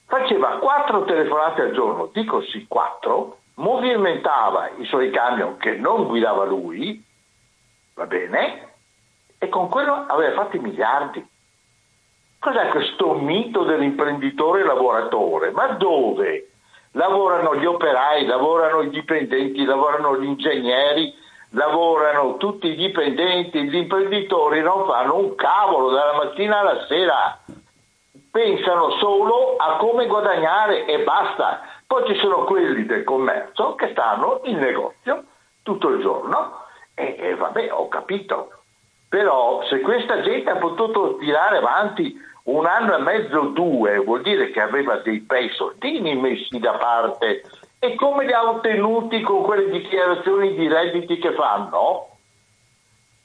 [0.06, 6.46] faceva quattro telefonate al giorno, dico sì quattro, movimentava i suoi camion che non guidava
[6.46, 7.04] lui,
[7.96, 8.74] va bene,
[9.40, 11.28] e con quello aveva fatto i miliardi.
[12.38, 15.50] Cos'è questo mito dell'imprenditore lavoratore?
[15.50, 16.50] Ma dove?
[16.94, 21.14] Lavorano gli operai, lavorano i dipendenti, lavorano gli ingegneri,
[21.52, 27.40] lavorano tutti i dipendenti, gli imprenditori non fanno un cavolo dalla mattina alla sera,
[28.32, 31.62] pensano solo a come guadagnare e basta.
[31.86, 35.24] Poi ci sono quelli del commercio che stanno in negozio
[35.62, 36.64] tutto il giorno
[36.96, 38.50] e, e vabbè, ho capito.
[39.10, 44.52] Però se questa gente ha potuto tirare avanti un anno e mezzo, due, vuol dire
[44.52, 47.44] che aveva dei bei soldini messi da parte.
[47.80, 52.08] E come li ha ottenuti con quelle dichiarazioni di redditi che fanno?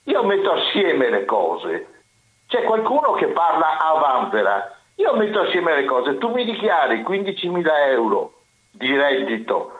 [0.04, 1.86] Io metto assieme le cose.
[2.46, 4.76] C'è qualcuno che parla a vanvera.
[4.96, 6.18] Io metto assieme le cose.
[6.18, 8.32] Tu mi dichiari 15.000 euro
[8.70, 9.72] di reddito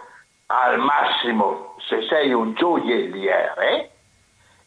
[0.47, 3.91] al massimo se sei un gioielliere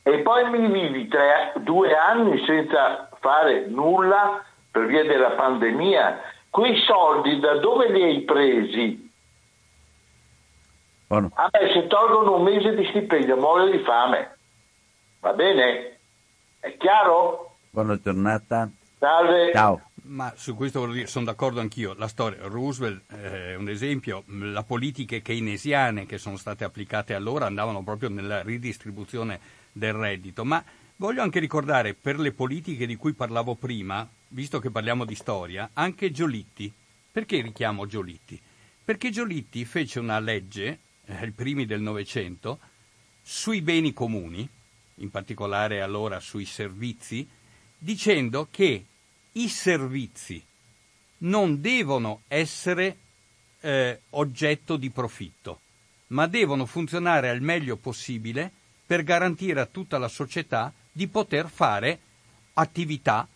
[0.04, 6.82] e poi mi vivi tre, due anni senza fare nulla per via della pandemia, quei
[6.86, 9.10] soldi da dove li hai presi?
[11.08, 11.30] Buono.
[11.36, 14.38] A me se tolgono un mese di stipendio muoio di fame.
[15.20, 15.98] Va bene?
[16.60, 17.58] È chiaro?
[17.70, 18.70] Buona giornata.
[18.98, 19.52] Salve.
[19.52, 19.82] Ciao.
[20.04, 21.94] Ma su questo sono d'accordo anch'io.
[21.98, 27.84] La storia, Roosevelt è un esempio, le politiche keynesiane che sono state applicate allora andavano
[27.84, 29.40] proprio nella ridistribuzione
[29.72, 30.64] del reddito, ma
[30.96, 35.70] voglio anche ricordare per le politiche di cui parlavo prima, visto che parliamo di storia,
[35.74, 36.72] anche Giolitti.
[37.12, 38.40] Perché richiamo Giolitti?
[38.84, 42.60] Perché Giolitti fece una legge, eh, ai primi del Novecento,
[43.22, 44.48] sui beni comuni,
[44.96, 47.28] in particolare allora sui servizi,
[47.78, 48.86] dicendo che
[49.34, 50.44] i servizi
[51.20, 52.98] non devono essere
[53.62, 55.60] eh, oggetto di profitto,
[56.08, 58.52] ma devono funzionare al meglio possibile
[58.86, 62.00] per garantire a tutta la società di poter fare
[62.54, 63.28] attività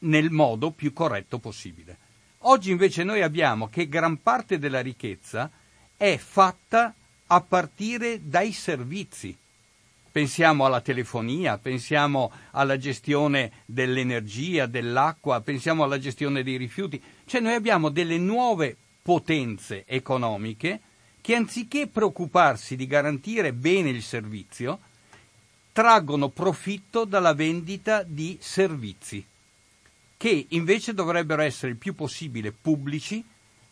[0.00, 1.96] nel modo più corretto possibile.
[2.44, 5.50] Oggi invece noi abbiamo che gran parte della ricchezza
[5.96, 6.94] è fatta
[7.26, 9.36] a partire dai servizi.
[10.12, 17.00] Pensiamo alla telefonia, pensiamo alla gestione dell'energia, dell'acqua, pensiamo alla gestione dei rifiuti.
[17.26, 20.80] Cioè noi abbiamo delle nuove potenze economiche
[21.20, 24.80] che anziché preoccuparsi di garantire bene il servizio,
[25.72, 29.24] traggono profitto dalla vendita di servizi,
[30.20, 33.24] che invece dovrebbero essere il più possibile pubblici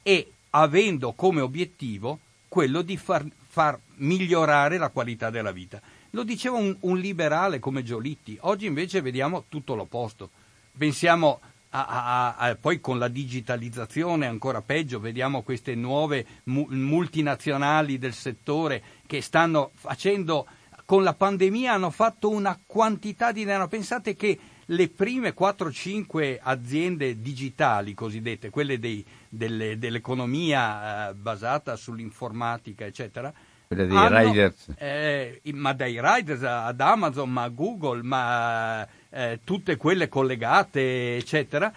[0.03, 5.79] e avendo come obiettivo quello di far, far migliorare la qualità della vita.
[6.13, 10.31] Lo diceva un, un, liberale come Giolitti, oggi invece vediamo tutto l'opposto.
[10.75, 17.99] Pensiamo a, a, a, poi con la digitalizzazione ancora peggio, vediamo queste nuove mu- multinazionali
[17.99, 20.47] del settore che stanno facendo,
[20.87, 23.69] con la pandemia hanno fatto una quantità di denaro.
[23.69, 24.39] Pensate che
[24.71, 33.33] le prime 4-5 aziende digitali cosiddette, quelle dei, delle, dell'economia eh, basata sull'informatica, eccetera,
[33.67, 34.73] quelle dei hanno, riders.
[34.77, 41.73] Eh, ma dai riders ad Amazon, ma a Google, ma eh, tutte quelle collegate, eccetera,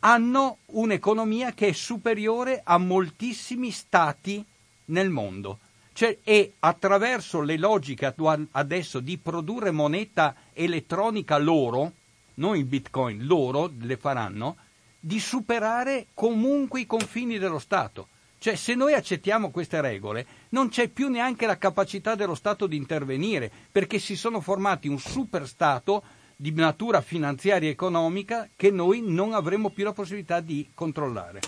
[0.00, 4.44] hanno un'economia che è superiore a moltissimi stati
[4.86, 5.58] nel mondo.
[5.92, 8.14] Cioè, e attraverso le logiche
[8.52, 11.92] adesso di produrre moneta elettronica loro,
[12.40, 14.56] non i bitcoin, loro le faranno,
[14.98, 18.08] di superare comunque i confini dello Stato.
[18.38, 22.76] Cioè, se noi accettiamo queste regole, non c'è più neanche la capacità dello Stato di
[22.76, 26.02] intervenire, perché si sono formati un super Stato
[26.34, 31.40] di natura finanziaria e economica che noi non avremo più la possibilità di controllare.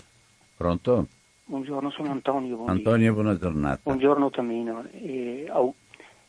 [0.54, 1.06] Pronto?
[1.46, 2.56] Buongiorno, sono Antonio.
[2.56, 3.80] Buon Antonio, buona giornata.
[3.82, 5.50] Buongiorno Tamino e,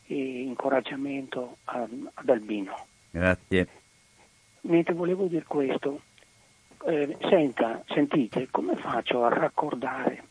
[0.05, 2.73] e incoraggiamento a, ad Albino.
[3.11, 3.67] Grazie.
[4.65, 6.01] Mentre volevo dire questo,
[6.85, 10.23] eh, senta, sentite, come faccio a raccordare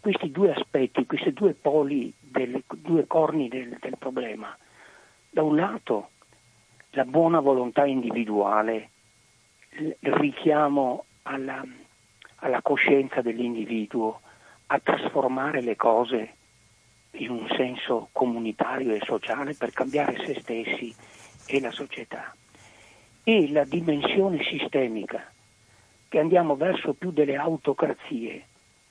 [0.00, 4.56] questi due aspetti, questi due poli, delle, due corni del, del problema?
[5.30, 6.10] Da un lato
[6.90, 8.90] la buona volontà individuale,
[9.78, 11.64] il richiamo alla,
[12.36, 14.20] alla coscienza dell'individuo,
[14.66, 16.34] a trasformare le cose
[17.12, 20.94] in un senso comunitario e sociale per cambiare se stessi
[21.46, 22.34] e la società.
[23.26, 25.32] E la dimensione sistemica,
[26.08, 28.46] che andiamo verso più delle autocrazie,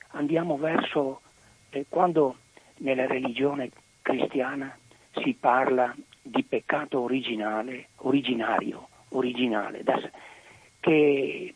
[0.09, 1.21] andiamo verso
[1.69, 2.38] eh, quando
[2.77, 3.69] nella religione
[4.01, 4.75] cristiana
[5.21, 9.99] si parla di peccato originale, originario, originale, da,
[10.79, 11.53] che,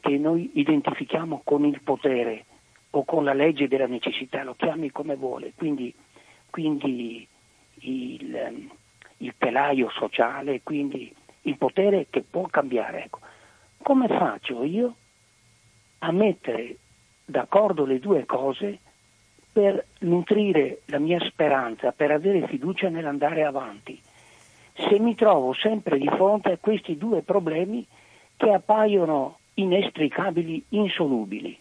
[0.00, 2.44] che noi identifichiamo con il potere
[2.90, 5.94] o con la legge della necessità, lo chiami come vuole, quindi,
[6.50, 7.26] quindi
[7.80, 8.70] il,
[9.18, 13.04] il, telaio sociale, quindi il potere che può cambiare.
[13.04, 13.20] Ecco.
[13.82, 14.94] Come faccio io
[15.98, 16.76] a mettere
[17.24, 18.78] d'accordo le due cose
[19.52, 24.00] per nutrire la mia speranza, per avere fiducia nell'andare avanti?
[24.74, 27.86] Se mi trovo sempre di fronte a questi due problemi
[28.36, 31.58] che appaiono inestricabili, insolubili.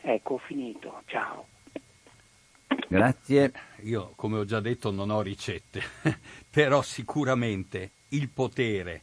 [0.00, 1.02] Ecco, ho finito.
[1.06, 1.46] Ciao.
[2.88, 3.52] Grazie.
[3.82, 5.82] Io, come ho già detto, non ho ricette,
[6.50, 9.02] però sicuramente il potere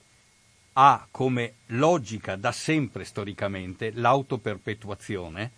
[0.73, 5.51] ha come logica da sempre storicamente l'autoperpetuazione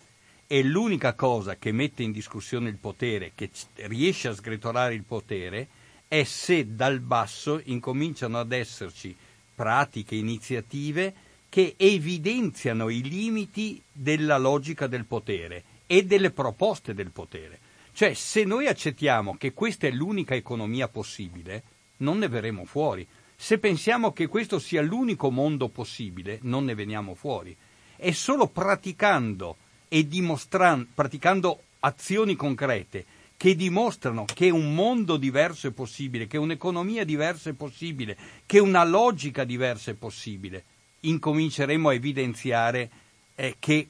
[0.46, 3.50] e l'unica cosa che mette in discussione il potere, che
[3.86, 5.68] riesce a sgretolare il potere,
[6.06, 9.14] è se dal basso incominciano ad esserci
[9.54, 11.12] pratiche, iniziative
[11.48, 17.58] che evidenziano i limiti della logica del potere e delle proposte del potere.
[17.98, 21.62] Cioè, se noi accettiamo che questa è l'unica economia possibile,
[21.96, 23.04] non ne verremo fuori.
[23.34, 27.56] Se pensiamo che questo sia l'unico mondo possibile, non ne veniamo fuori.
[27.96, 29.56] È solo praticando
[29.88, 33.04] e dimostrando, praticando azioni concrete
[33.36, 38.84] che dimostrano che un mondo diverso è possibile, che un'economia diversa è possibile, che una
[38.84, 40.62] logica diversa è possibile,
[41.00, 42.90] incominceremo a evidenziare
[43.34, 43.88] eh, che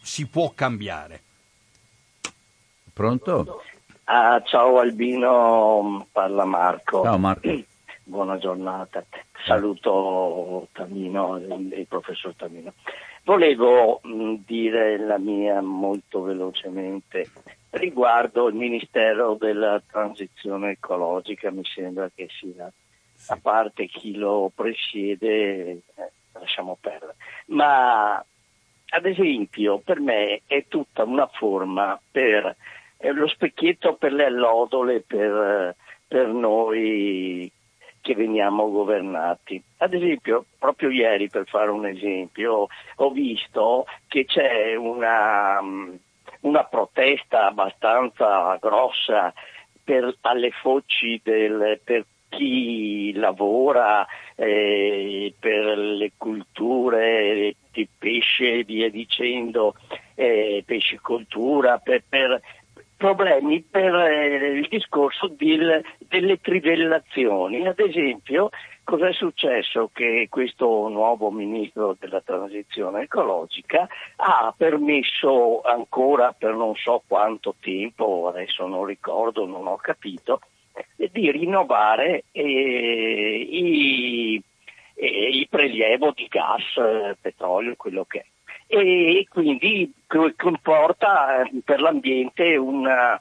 [0.00, 1.28] si può cambiare.
[2.92, 3.62] Pronto?
[4.04, 7.02] Ah, ciao Albino, parla Marco.
[7.02, 7.48] Ciao Marco.
[8.04, 9.04] Buona giornata.
[9.44, 12.74] Saluto Tamino, il professor Tamino.
[13.24, 17.30] Volevo mh, dire la mia molto velocemente
[17.70, 22.70] riguardo il Ministero della Transizione Ecologica, mi sembra che sia,
[23.28, 25.82] a parte chi lo presiede, eh,
[26.32, 27.14] lasciamo perdere.
[27.46, 28.16] Ma
[28.92, 32.56] ad esempio per me è tutta una forma per
[33.00, 35.74] eh, lo specchietto per le allodole per,
[36.06, 37.50] per noi
[38.00, 39.62] che veniamo governati.
[39.78, 45.60] Ad esempio, proprio ieri, per fare un esempio, ho visto che c'è una,
[46.40, 49.32] una protesta abbastanza grossa
[49.82, 58.88] per, alle foci del, per chi lavora eh, per le culture di pesce e via
[58.88, 59.74] dicendo,
[60.14, 62.40] eh, pescicoltura, per, per
[63.00, 67.66] problemi per eh, il discorso del, delle trivellazioni.
[67.66, 68.50] Ad esempio,
[68.84, 69.88] cosa è successo?
[69.90, 78.28] Che questo nuovo ministro della transizione ecologica ha permesso ancora per non so quanto tempo,
[78.28, 80.40] adesso non ricordo, non ho capito,
[80.96, 84.42] di rinnovare eh, i,
[84.94, 88.24] eh, il prelievo di gas, eh, petrolio, quello che è.
[88.72, 89.92] E quindi
[90.36, 93.20] comporta eh, per l'ambiente una,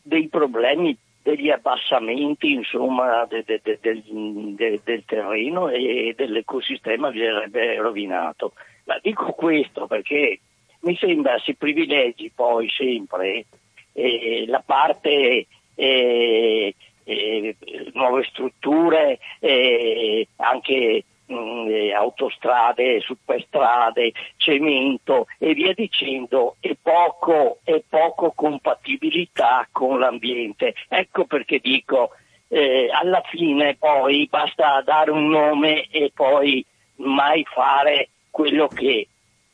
[0.00, 8.54] dei problemi, degli abbassamenti insomma, de, de, de, del, terreno e dell'ecosistema verrebbe rovinato.
[8.84, 10.40] Ma dico questo perché
[10.80, 13.44] mi sembra si privilegi poi sempre
[13.92, 17.56] eh, la parte eh, eh,
[17.92, 27.58] nuove strutture, eh, anche mh, mm, eh, autostrade, superstrade, cemento e via dicendo, e poco,
[27.64, 30.74] e poco compatibilità con l'ambiente.
[30.88, 32.10] Ecco perché dico,
[32.48, 36.64] eh, alla fine poi basta dare un nome e poi
[36.96, 39.08] mai fare quello che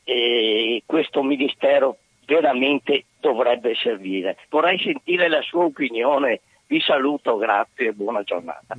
[0.05, 4.37] eh, questo Ministero veramente dovrebbe servire.
[4.51, 6.41] Vorrei sentire la sua opinione.
[6.71, 8.77] Vi saluto, grazie e buona giornata.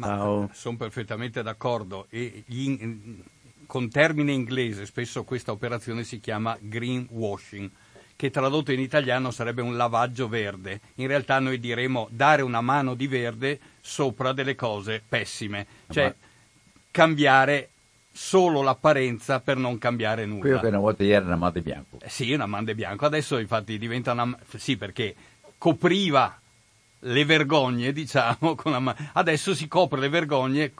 [0.51, 2.05] Sono perfettamente d'accordo.
[2.11, 3.23] Gli,
[3.65, 7.69] con termine inglese spesso questa operazione si chiama greenwashing
[8.15, 10.81] che tradotto in italiano sarebbe un lavaggio verde.
[10.95, 16.13] In realtà noi diremo dare una mano di verde sopra delle cose pessime, cioè
[16.91, 17.69] cambiare
[18.11, 20.41] solo l'apparenza per non cambiare nulla.
[20.41, 21.97] Quello che una volta era un amante bianco.
[22.01, 23.05] Eh sì, un amante bianco.
[23.05, 24.37] Adesso infatti diventa una...
[24.57, 25.15] Sì, perché
[25.57, 26.39] copriva
[26.99, 28.95] le vergogne, diciamo, mano.
[29.13, 30.73] Adesso si copre le vergogne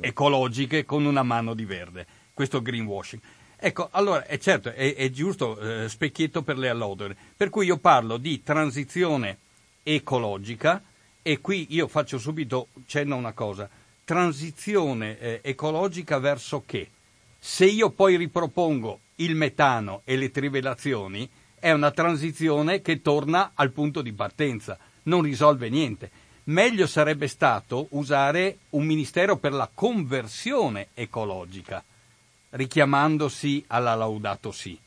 [0.00, 2.06] ecologiche con una mano di verde.
[2.32, 3.22] Questo greenwashing.
[3.56, 7.16] Ecco, allora è certo, è, è giusto eh, specchietto per le allodole.
[7.36, 9.38] Per cui io parlo di transizione
[9.82, 10.82] ecologica
[11.22, 13.68] e qui io faccio subito cenno a una cosa.
[14.04, 16.90] Transizione eh, ecologica verso che?
[17.38, 23.70] Se io poi ripropongo il metano e le trivellazioni, è una transizione che torna al
[23.70, 26.10] punto di partenza, non risolve niente.
[26.44, 31.82] Meglio sarebbe stato usare un ministero per la conversione ecologica,
[32.50, 34.78] richiamandosi alla Laudato Si.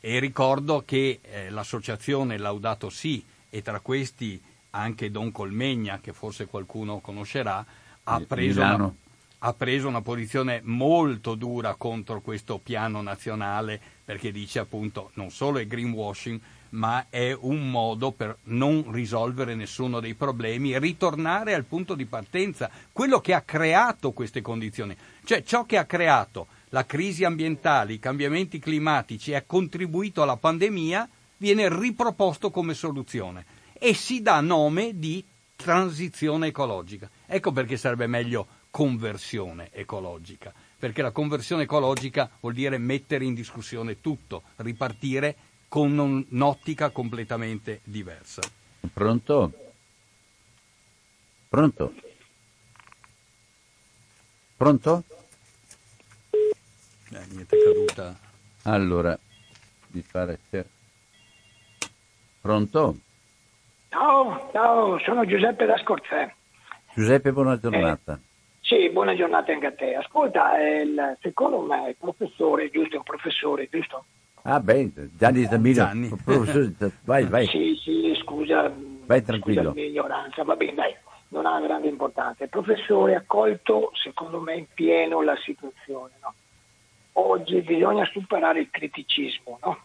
[0.00, 6.46] E ricordo che eh, l'associazione Laudato Si, e tra questi anche Don Colmegna, che forse
[6.46, 7.64] qualcuno conoscerà,
[8.04, 8.94] ha preso, una,
[9.38, 15.58] ha preso una posizione molto dura contro questo piano nazionale perché dice appunto non solo
[15.58, 16.40] è greenwashing,
[16.72, 22.06] ma è un modo per non risolvere nessuno dei problemi e ritornare al punto di
[22.06, 27.94] partenza, quello che ha creato queste condizioni, cioè ciò che ha creato la crisi ambientale,
[27.94, 34.40] i cambiamenti climatici e ha contribuito alla pandemia, viene riproposto come soluzione e si dà
[34.40, 35.24] nome di
[35.56, 37.10] transizione ecologica.
[37.26, 44.00] Ecco perché sarebbe meglio conversione ecologica, perché la conversione ecologica vuol dire mettere in discussione
[44.00, 45.36] tutto, ripartire
[45.72, 48.42] con un'ottica completamente diversa.
[48.92, 49.52] Pronto?
[51.48, 51.94] Pronto?
[54.54, 55.04] Pronto?
[57.10, 58.14] Eh, niente caduta.
[58.64, 59.18] Allora,
[59.92, 60.66] mi pare che...
[62.42, 62.96] Pronto?
[63.88, 66.34] Ciao, ciao, sono Giuseppe da Scorzè.
[66.92, 68.20] Giuseppe, buona giornata.
[68.20, 69.94] Eh, sì, buona giornata anche a te.
[69.94, 74.04] Ascolta, il, secondo me il professore, giusto, è un professore, giusto?
[74.42, 75.74] Ah, beh, Gianni Zamino.
[75.74, 76.08] Gianni.
[76.24, 76.74] Professore,
[77.04, 77.46] vai, vai.
[77.46, 78.72] Sì, sì, scusa.
[79.06, 79.60] Vai tranquillo.
[79.60, 80.94] Scusa la mia ignoranza, va bene, dai,
[81.28, 82.44] non ha grande importanza.
[82.44, 86.34] Il professore ha colto, secondo me, in pieno la situazione, no?
[87.14, 89.78] Oggi bisogna superare il criticismo, no?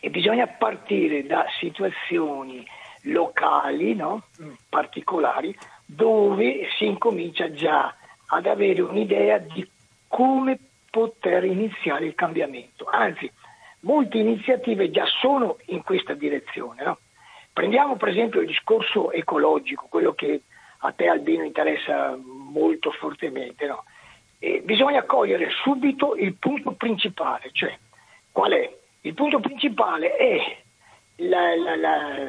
[0.00, 2.66] E bisogna partire da situazioni
[3.02, 4.22] locali, no?
[4.68, 7.94] particolari, dove si incomincia già
[8.26, 9.68] ad avere un'idea di
[10.08, 10.58] come
[10.90, 12.84] poter iniziare il cambiamento.
[12.90, 13.30] Anzi,
[13.80, 16.82] molte iniziative già sono in questa direzione.
[16.84, 16.98] No?
[17.52, 20.42] Prendiamo per esempio il discorso ecologico, quello che
[20.78, 23.66] a te Albino interessa molto fortemente.
[23.66, 23.84] No?
[24.62, 27.76] bisogna cogliere subito il punto principale, cioè
[28.32, 28.74] qual è?
[29.02, 30.56] Il punto principale è
[31.16, 32.28] la, la, la,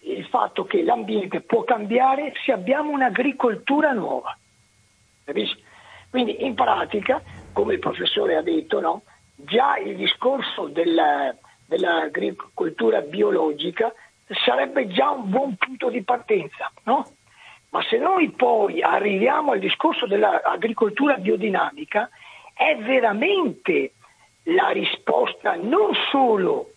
[0.00, 4.36] il fatto che l'ambiente può cambiare se abbiamo un'agricoltura nuova.
[5.24, 5.62] Capisci?
[6.10, 7.22] Quindi in pratica
[7.52, 9.02] come il professore ha detto, no?
[9.44, 11.34] già il discorso della,
[11.66, 13.92] dell'agricoltura biologica
[14.44, 17.06] sarebbe già un buon punto di partenza, no?
[17.70, 22.08] Ma se noi poi arriviamo al discorso dell'agricoltura biodinamica,
[22.52, 23.92] è veramente
[24.44, 26.68] la risposta non solo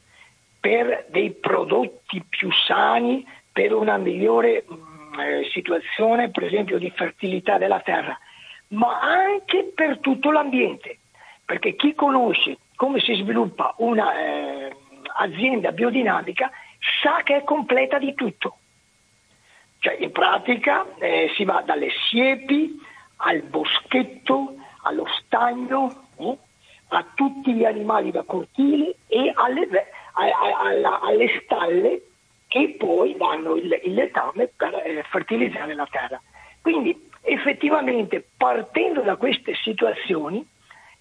[0.59, 6.89] per dei prodotti più sani, per una migliore mh, mm, eh, situazione, per esempio, di
[6.95, 8.17] fertilità della terra,
[8.75, 10.99] ma anche per tutto l'ambiente,
[11.43, 16.51] perché chi conosce come si sviluppa un'azienda eh, biodinamica
[17.01, 18.57] sa che è completa di tutto.
[19.79, 22.79] Cioè in pratica eh, si va dalle siepi
[23.17, 26.37] al boschetto, allo stagno, eh,
[26.89, 29.67] a tutti gli animali da cortile e alle,
[30.13, 32.01] a, a, a, alle stalle
[32.47, 36.21] che poi danno il, il letame per eh, fertilizzare la terra.
[36.61, 40.45] Quindi effettivamente partendo da queste situazioni,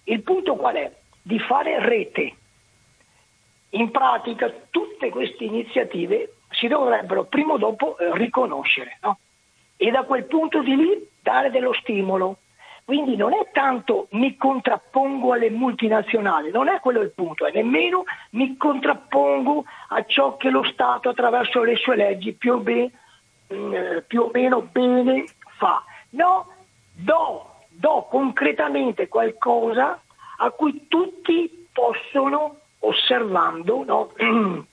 [0.05, 0.91] il punto qual è?
[1.21, 2.35] Di fare rete.
[3.71, 9.19] In pratica tutte queste iniziative si dovrebbero prima o dopo eh, riconoscere no?
[9.75, 12.37] e da quel punto di lì dare dello stimolo.
[12.85, 18.03] Quindi non è tanto mi contrappongo alle multinazionali, non è quello il punto, è nemmeno
[18.31, 22.91] mi contrappongo a ciò che lo Stato attraverso le sue leggi più, ben,
[23.51, 25.25] mm, eh, più o meno bene
[25.57, 25.83] fa
[26.15, 26.47] No,
[26.93, 30.01] do, do concretamente qualcosa
[30.37, 34.11] a cui tutti possono, osservando, no?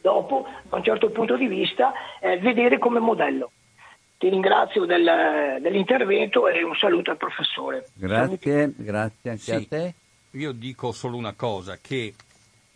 [0.00, 3.50] dopo, da un certo punto di vista, eh, vedere come modello.
[4.18, 7.88] Ti ringrazio del, dell'intervento e un saluto al professore.
[7.94, 9.52] Grazie, grazie anche Sì.
[9.52, 9.94] a te.
[10.32, 12.14] Io dico solo una cosa, che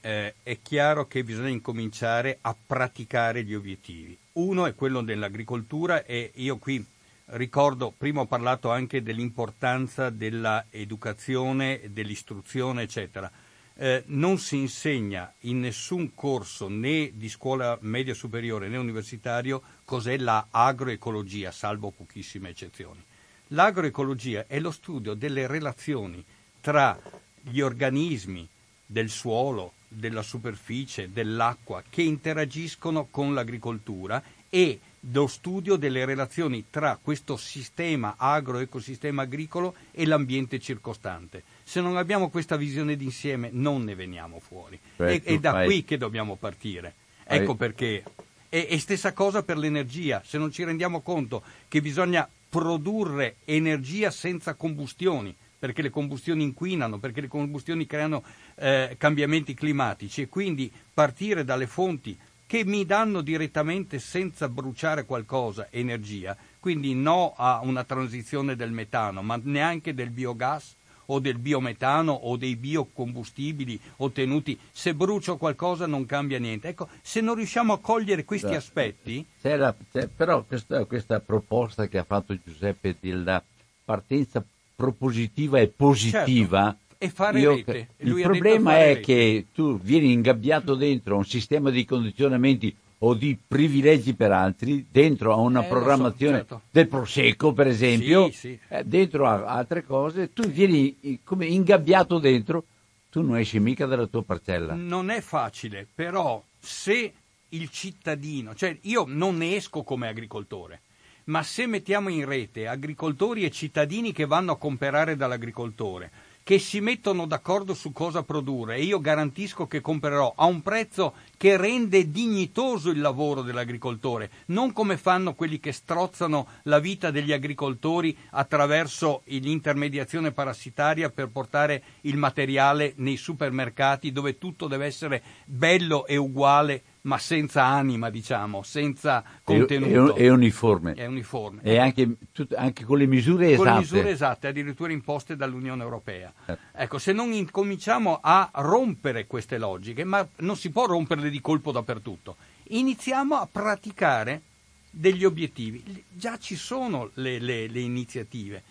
[0.03, 4.17] eh, è chiaro che bisogna incominciare a praticare gli obiettivi.
[4.33, 6.85] Uno è quello dell'agricoltura e io qui
[7.33, 13.31] ricordo, prima ho parlato anche dell'importanza dell'educazione, dell'istruzione, eccetera.
[13.75, 20.19] Eh, non si insegna in nessun corso né di scuola media superiore né universitario cos'è
[20.19, 23.03] la agroecologia, salvo pochissime eccezioni.
[23.49, 26.23] L'agroecologia è lo studio delle relazioni
[26.61, 26.99] tra
[27.43, 28.47] gli organismi
[28.85, 34.79] del suolo, della superficie, dell'acqua che interagiscono con l'agricoltura e
[35.13, 41.43] lo studio delle relazioni tra questo sistema agro-ecosistema agricolo e l'ambiente circostante.
[41.63, 44.79] Se non abbiamo questa visione d'insieme non ne veniamo fuori.
[44.97, 45.67] Cioè, è, è da fai...
[45.67, 46.95] qui che dobbiamo partire.
[47.25, 47.57] Ecco Hai...
[47.57, 48.03] perché.
[48.49, 50.23] E, e stessa cosa per l'energia.
[50.25, 56.99] Se non ci rendiamo conto che bisogna produrre energia senza combustioni, perché le combustioni inquinano,
[56.99, 58.25] perché le combustioni creano
[58.57, 62.19] eh, cambiamenti climatici e quindi partire dalle fonti
[62.51, 69.23] che mi danno direttamente senza bruciare qualcosa energia, quindi no a una transizione del metano,
[69.23, 70.75] ma neanche del biogas
[71.07, 74.59] o del biometano o dei biocombustibili ottenuti.
[74.73, 76.67] Se brucio qualcosa non cambia niente.
[76.67, 79.25] Ecco, se non riusciamo a cogliere questi aspetti...
[79.41, 83.41] c'è la, c'è, però questa, questa, proposta che ha fatto Giuseppe della
[83.85, 84.45] partenza
[84.75, 86.65] propositiva e positiva...
[86.65, 87.89] Certo e fare Io, rete.
[87.97, 89.01] il problema è rete.
[89.01, 95.33] che tu vieni ingabbiato dentro un sistema di condizionamenti o di privilegi per altri, dentro
[95.33, 96.63] a una eh, programmazione so, certo.
[96.71, 98.59] del Prosecco, per esempio, sì, sì.
[98.69, 102.65] Eh, dentro a altre cose, tu vieni come ingabbiato dentro,
[103.09, 104.75] tu non esci mica dalla tua parcella.
[104.75, 107.13] Non è facile, però se
[107.49, 110.83] il cittadino, cioè io non ne esco come agricoltore,
[111.25, 116.11] ma se mettiamo in rete agricoltori e cittadini che vanno a comprare dall'agricoltore,
[116.51, 121.15] che si mettono d'accordo su cosa produrre e io garantisco che comprerò a un prezzo
[121.37, 127.31] che rende dignitoso il lavoro dell'agricoltore, non come fanno quelli che strozzano la vita degli
[127.31, 136.05] agricoltori attraverso l'intermediazione parassitaria per portare il materiale nei supermercati dove tutto deve essere bello
[136.05, 140.15] e uguale ma senza anima, diciamo, senza contenuto.
[140.15, 140.93] È, è, è uniforme.
[140.95, 141.63] È uniforme.
[141.63, 142.17] E anche,
[142.57, 143.57] anche, con le misure esatte.
[143.57, 146.33] Con le misure esatte, addirittura imposte dall'Unione Europea.
[146.47, 146.59] Eh.
[146.73, 151.73] Ecco, se non incominciamo a rompere queste logiche, ma non si può romperle di colpo
[151.73, 152.37] dappertutto,
[152.69, 154.43] iniziamo a praticare
[154.91, 156.05] degli obiettivi.
[156.11, 158.63] Già ci sono le, le, le iniziative.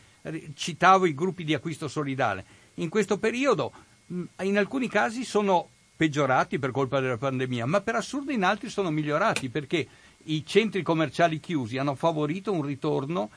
[0.53, 2.45] Citavo i gruppi di acquisto solidale.
[2.75, 3.71] In questo periodo,
[4.41, 5.69] in alcuni casi sono
[5.99, 9.85] peggiorati per colpa della pandemia, ma per assurdo in altri sono migliorati perché
[10.27, 13.29] i centri commerciali chiusi hanno favorito un ritorno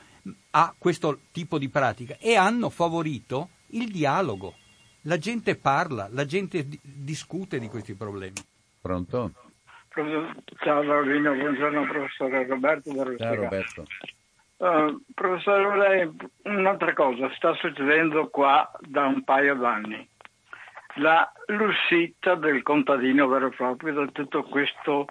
[0.51, 4.53] a questo tipo di pratica e hanno favorito il dialogo.
[5.01, 8.39] La gente parla, la gente di- discute di questi problemi.
[8.79, 9.33] Pronto?
[10.63, 13.85] Ciao Laurino, buongiorno professore Roberto Ciao Roberto.
[14.55, 16.09] Uh, professore, vorrei
[16.43, 20.11] un'altra cosa, sta succedendo qua da un paio d'anni
[20.95, 25.07] la l'uscita del contadino vero e proprio da tutto questo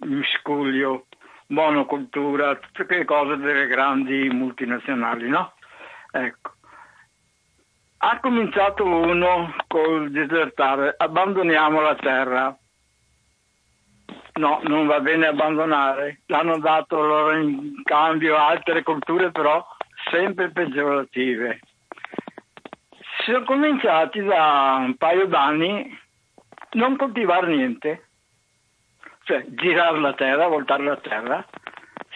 [0.00, 1.06] miscuglio,
[1.48, 5.52] monocultura, tutte quelle cose delle grandi multinazionali, no?
[6.10, 6.52] Ecco.
[8.02, 12.56] Ha cominciato uno col disertare, abbandoniamo la terra.
[14.34, 16.22] No, non va bene abbandonare.
[16.26, 19.62] L'hanno dato loro in cambio altre culture, però
[20.10, 21.60] sempre peggiorative
[23.30, 25.98] sono cominciati da un paio d'anni
[26.72, 28.08] non coltivare niente,
[29.22, 31.46] cioè girare la terra, voltare la terra.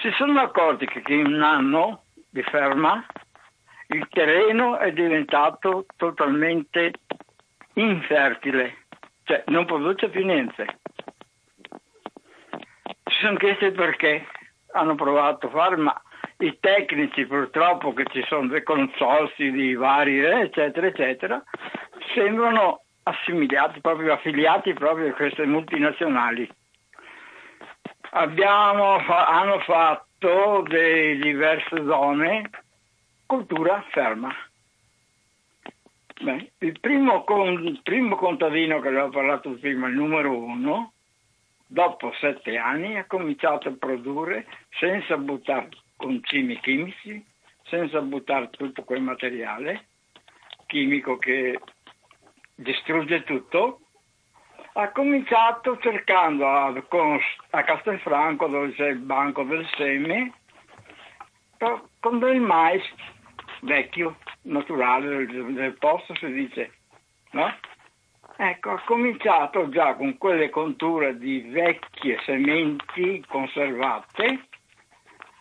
[0.00, 3.04] Si sono accorti che in un anno di ferma
[3.88, 6.92] il terreno è diventato totalmente
[7.74, 8.86] infertile,
[9.24, 10.80] cioè non produce più niente.
[13.04, 14.26] Si sono chiesti perché,
[14.72, 16.02] hanno provato a fare, ma
[16.38, 21.42] i tecnici purtroppo che ci sono dei consorsi di vari eccetera eccetera
[22.14, 26.48] sembrano assimilati proprio affiliati proprio a queste multinazionali.
[28.10, 32.50] Abbiamo hanno fatto delle diverse zone
[33.26, 34.32] cultura ferma.
[36.20, 37.24] Beh, il, primo,
[37.60, 40.92] il primo contadino che aveva parlato prima il numero uno
[41.66, 44.46] dopo sette anni ha cominciato a produrre
[44.78, 45.70] senza buttare
[46.04, 47.24] concimi chimici
[47.62, 49.86] senza buttare tutto quel materiale
[50.66, 51.58] chimico che
[52.54, 53.80] distrugge tutto,
[54.74, 56.74] ha cominciato cercando a,
[57.50, 60.32] a Castelfranco dove c'è il banco del seme
[62.00, 62.82] con del mais
[63.60, 66.72] vecchio, naturale del, del posto si dice,
[67.30, 67.50] no?
[68.36, 74.48] Ecco, ha cominciato già con quelle conture di vecchie sementi conservate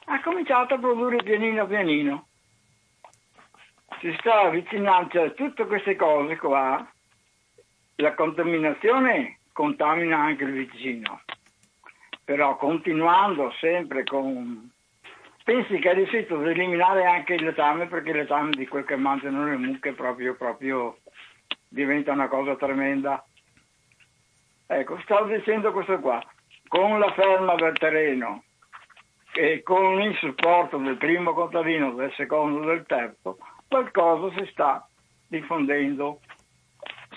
[0.05, 2.27] ha cominciato a produrre pianino pianino.
[3.99, 6.85] Si sta avvicinando a tutte queste cose qua,
[7.95, 11.21] la contaminazione contamina anche il vicino,
[12.23, 14.71] però continuando sempre con...
[15.43, 18.95] Pensi che è riuscito ad eliminare anche il letame perché il letame di quel che
[18.95, 20.99] mangiano le mucche proprio, proprio
[21.67, 23.23] diventa una cosa tremenda.
[24.67, 26.23] Ecco, stavo dicendo questo qua,
[26.69, 28.43] con la ferma del terreno
[29.34, 33.38] e con il supporto del primo contadino, del secondo, del terzo,
[33.68, 34.88] qualcosa si sta
[35.27, 36.19] diffondendo.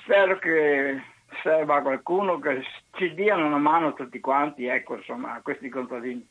[0.03, 1.03] Spero che
[1.43, 2.63] serva qualcuno che
[2.93, 6.27] ci diano una mano a tutti quanti, ecco, insomma, a questi contadini.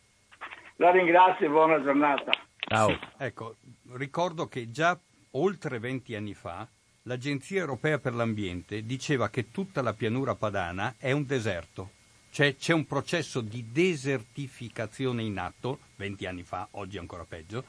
[0.78, 2.32] La ringrazio e buona giornata.
[2.58, 2.98] Ciao.
[3.18, 3.56] Ecco,
[3.94, 4.98] ricordo che già
[5.32, 6.68] oltre 20 anni fa
[7.04, 11.92] l'Agenzia Europea per l'Ambiente diceva che tutta la pianura padana è un deserto.
[12.36, 17.64] Cioè c'è un processo di desertificazione in atto, 20 anni fa, oggi ancora peggio,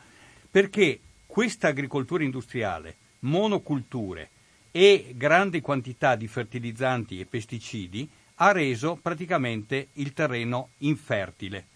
[0.51, 4.28] perché questa agricoltura industriale, monoculture
[4.72, 11.66] e grandi quantità di fertilizzanti e pesticidi ha reso praticamente il terreno infertile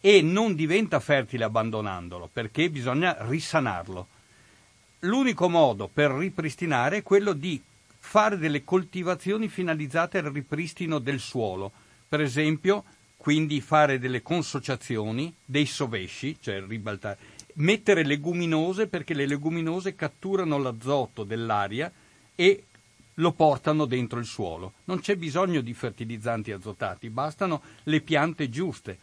[0.00, 4.08] e non diventa fertile abbandonandolo perché bisogna risanarlo.
[5.02, 7.62] L'unico modo per ripristinare è quello di
[7.96, 11.70] fare delle coltivazioni finalizzate al ripristino del suolo,
[12.14, 12.84] per esempio,
[13.16, 17.18] quindi fare delle consociazioni, dei sovesci, cioè ribaltare,
[17.54, 21.90] mettere leguminose perché le leguminose catturano l'azoto dell'aria
[22.36, 22.62] e
[23.14, 24.74] lo portano dentro il suolo.
[24.84, 28.96] Non c'è bisogno di fertilizzanti azotati, bastano le piante giuste.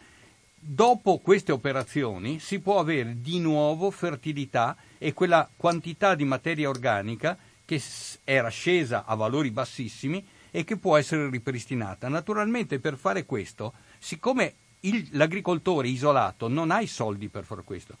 [0.58, 7.36] Dopo queste operazioni si può avere di nuovo fertilità e quella quantità di materia organica
[7.66, 7.78] che
[8.24, 12.08] era scesa a valori bassissimi e che può essere ripristinata.
[12.08, 17.96] Naturalmente per fare questo, siccome il, l'agricoltore isolato non ha i soldi per fare questo,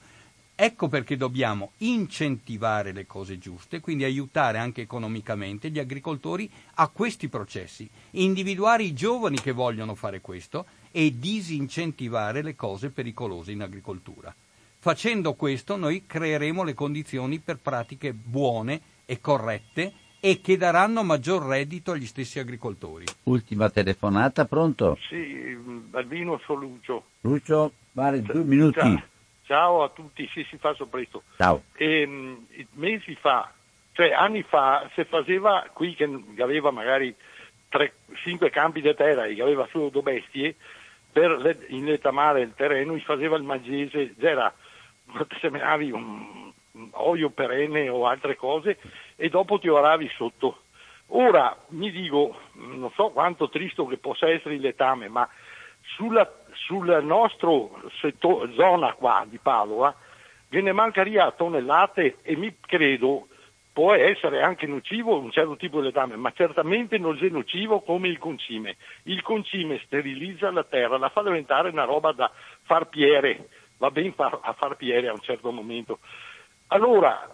[0.54, 7.28] ecco perché dobbiamo incentivare le cose giuste, quindi aiutare anche economicamente gli agricoltori a questi
[7.28, 14.32] processi, individuare i giovani che vogliono fare questo e disincentivare le cose pericolose in agricoltura.
[14.78, 19.92] Facendo questo noi creeremo le condizioni per pratiche buone e corrette
[20.24, 23.04] e che daranno maggior reddito agli stessi agricoltori.
[23.24, 24.96] Ultima telefonata, pronto?
[25.08, 27.06] Sì, Balbino sono Lucio.
[27.22, 28.78] Lucio, vale due minuti.
[28.78, 29.02] Ciao.
[29.42, 31.24] Ciao a tutti, sì, si fa presto.
[31.36, 31.64] Ciao.
[31.74, 33.52] E, mh, mesi fa,
[33.94, 36.08] cioè anni fa, si faceva qui che
[36.38, 37.12] aveva magari
[38.12, 40.54] 5 campi di terra e che aveva solo due bestie,
[41.10, 44.54] per inlettamare il terreno, faceva il magese, era
[45.40, 46.51] seminavi un
[46.92, 48.78] olio perenne o altre cose
[49.16, 50.62] e dopo ti oravi sotto.
[51.14, 55.28] Ora mi dico, non so quanto tristo che possa essere il letame, ma
[55.96, 59.94] sulla, sul nostro settor, zona qua di Padova
[60.48, 63.28] ve ne mancaria tonnellate e mi credo
[63.72, 68.08] può essere anche nocivo un certo tipo di letame, ma certamente non è nocivo come
[68.08, 68.76] il concime.
[69.04, 72.30] Il concime sterilizza la terra, la fa diventare una roba da
[72.62, 76.00] far piere, va bene a far piere a un certo momento.
[76.72, 77.28] Allora,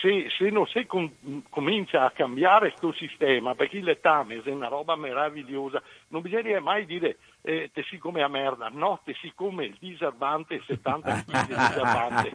[0.00, 4.68] se, se non si com- comincia a cambiare questo sistema, perché il letame è una
[4.68, 9.32] roba meravigliosa, non bisogna mai dire eh, te si come a merda, no, te si
[9.34, 12.32] come il diserbante 70 kg di diserbante.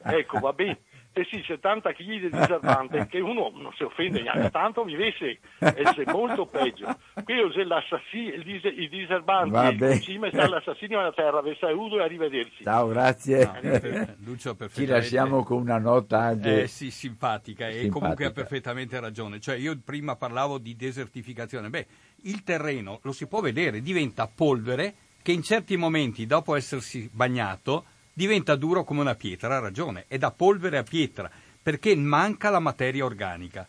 [0.08, 0.78] Ecco, va bene
[1.18, 6.12] e sì, 70 kg di diserbante, che uno non si offende neanche tanto, vivesse è
[6.12, 6.94] molto peggio.
[7.24, 11.98] Qui c'è l'assassino, il, dis- il diserbante, il concime sta l'assassino della terra, vi saluto
[11.98, 12.64] e arrivederci.
[12.64, 13.50] Ciao, grazie.
[13.62, 16.64] No, Lucio, Ci lasciamo con una nota anche...
[16.64, 19.40] Eh, sì, simpatica, simpatica, e comunque ha perfettamente ragione.
[19.40, 21.70] Cioè, io prima parlavo di desertificazione.
[21.70, 21.86] Beh,
[22.24, 27.84] il terreno, lo si può vedere, diventa polvere che in certi momenti, dopo essersi bagnato,
[28.16, 31.30] diventa duro come una pietra, ha ragione, è da polvere a pietra,
[31.62, 33.68] perché manca la materia organica.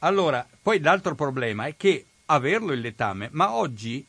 [0.00, 4.06] Allora, poi l'altro problema è che averlo il letame, ma oggi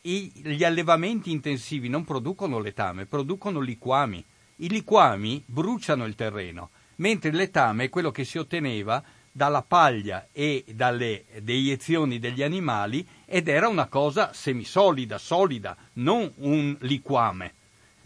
[0.00, 4.24] i, gli allevamenti intensivi non producono letame, producono liquami.
[4.56, 9.00] I liquami bruciano il terreno, mentre il letame è quello che si otteneva
[9.30, 16.76] dalla paglia e dalle deiezioni degli animali ed era una cosa semisolida, solida, non un
[16.80, 17.52] liquame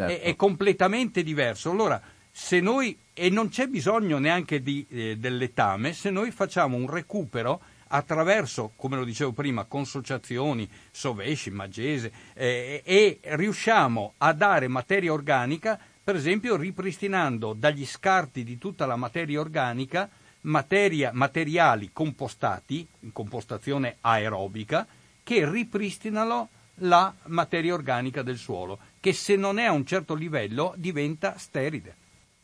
[0.09, 0.24] certo.
[0.24, 1.70] è, è, completamente diverso.
[1.70, 2.01] Allora,
[2.31, 6.89] se noi, e non c'è bisogno neanche di, eh, del letame, se noi facciamo un
[6.89, 15.12] recupero attraverso, come lo dicevo prima, consociazioni, sovesci, magese, eh, e riusciamo a dare materia
[15.12, 20.09] organica, per esempio ripristinando dagli scarti di tutta la materia organica
[20.43, 24.87] materia, materiali compostati, in compostazione aerobica,
[25.23, 30.74] che ripristinano la materia organica del suolo che se non è a un certo livello
[30.77, 31.93] diventa sterile.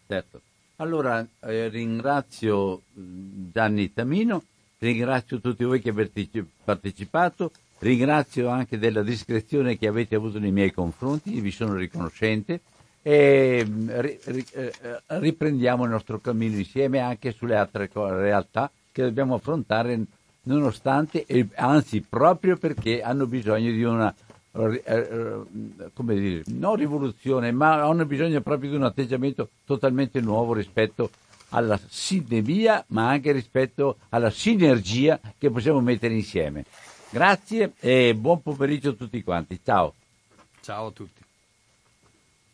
[0.08, 0.40] Certo.
[0.76, 4.42] Allora eh, ringrazio Gianni Tamino,
[4.78, 6.28] ringrazio tutti voi che avete
[6.64, 12.60] partecipato, ringrazio anche della discrezione che avete avuto nei miei confronti, vi sono riconoscente
[13.02, 14.18] e ri,
[14.52, 14.72] eh,
[15.06, 20.06] riprendiamo il nostro cammino insieme anche sulle altre realtà che dobbiamo affrontare
[20.42, 21.24] nonostante,
[21.54, 28.06] anzi proprio perché hanno bisogno di una, eh, eh, come dire, non rivoluzione, ma hanno
[28.06, 31.10] bisogno proprio di un atteggiamento totalmente nuovo rispetto
[31.50, 36.64] alla sinergia, ma anche rispetto alla sinergia che possiamo mettere insieme.
[37.10, 39.60] Grazie e buon pomeriggio a tutti quanti.
[39.62, 39.94] Ciao.
[40.60, 41.17] Ciao a tutti.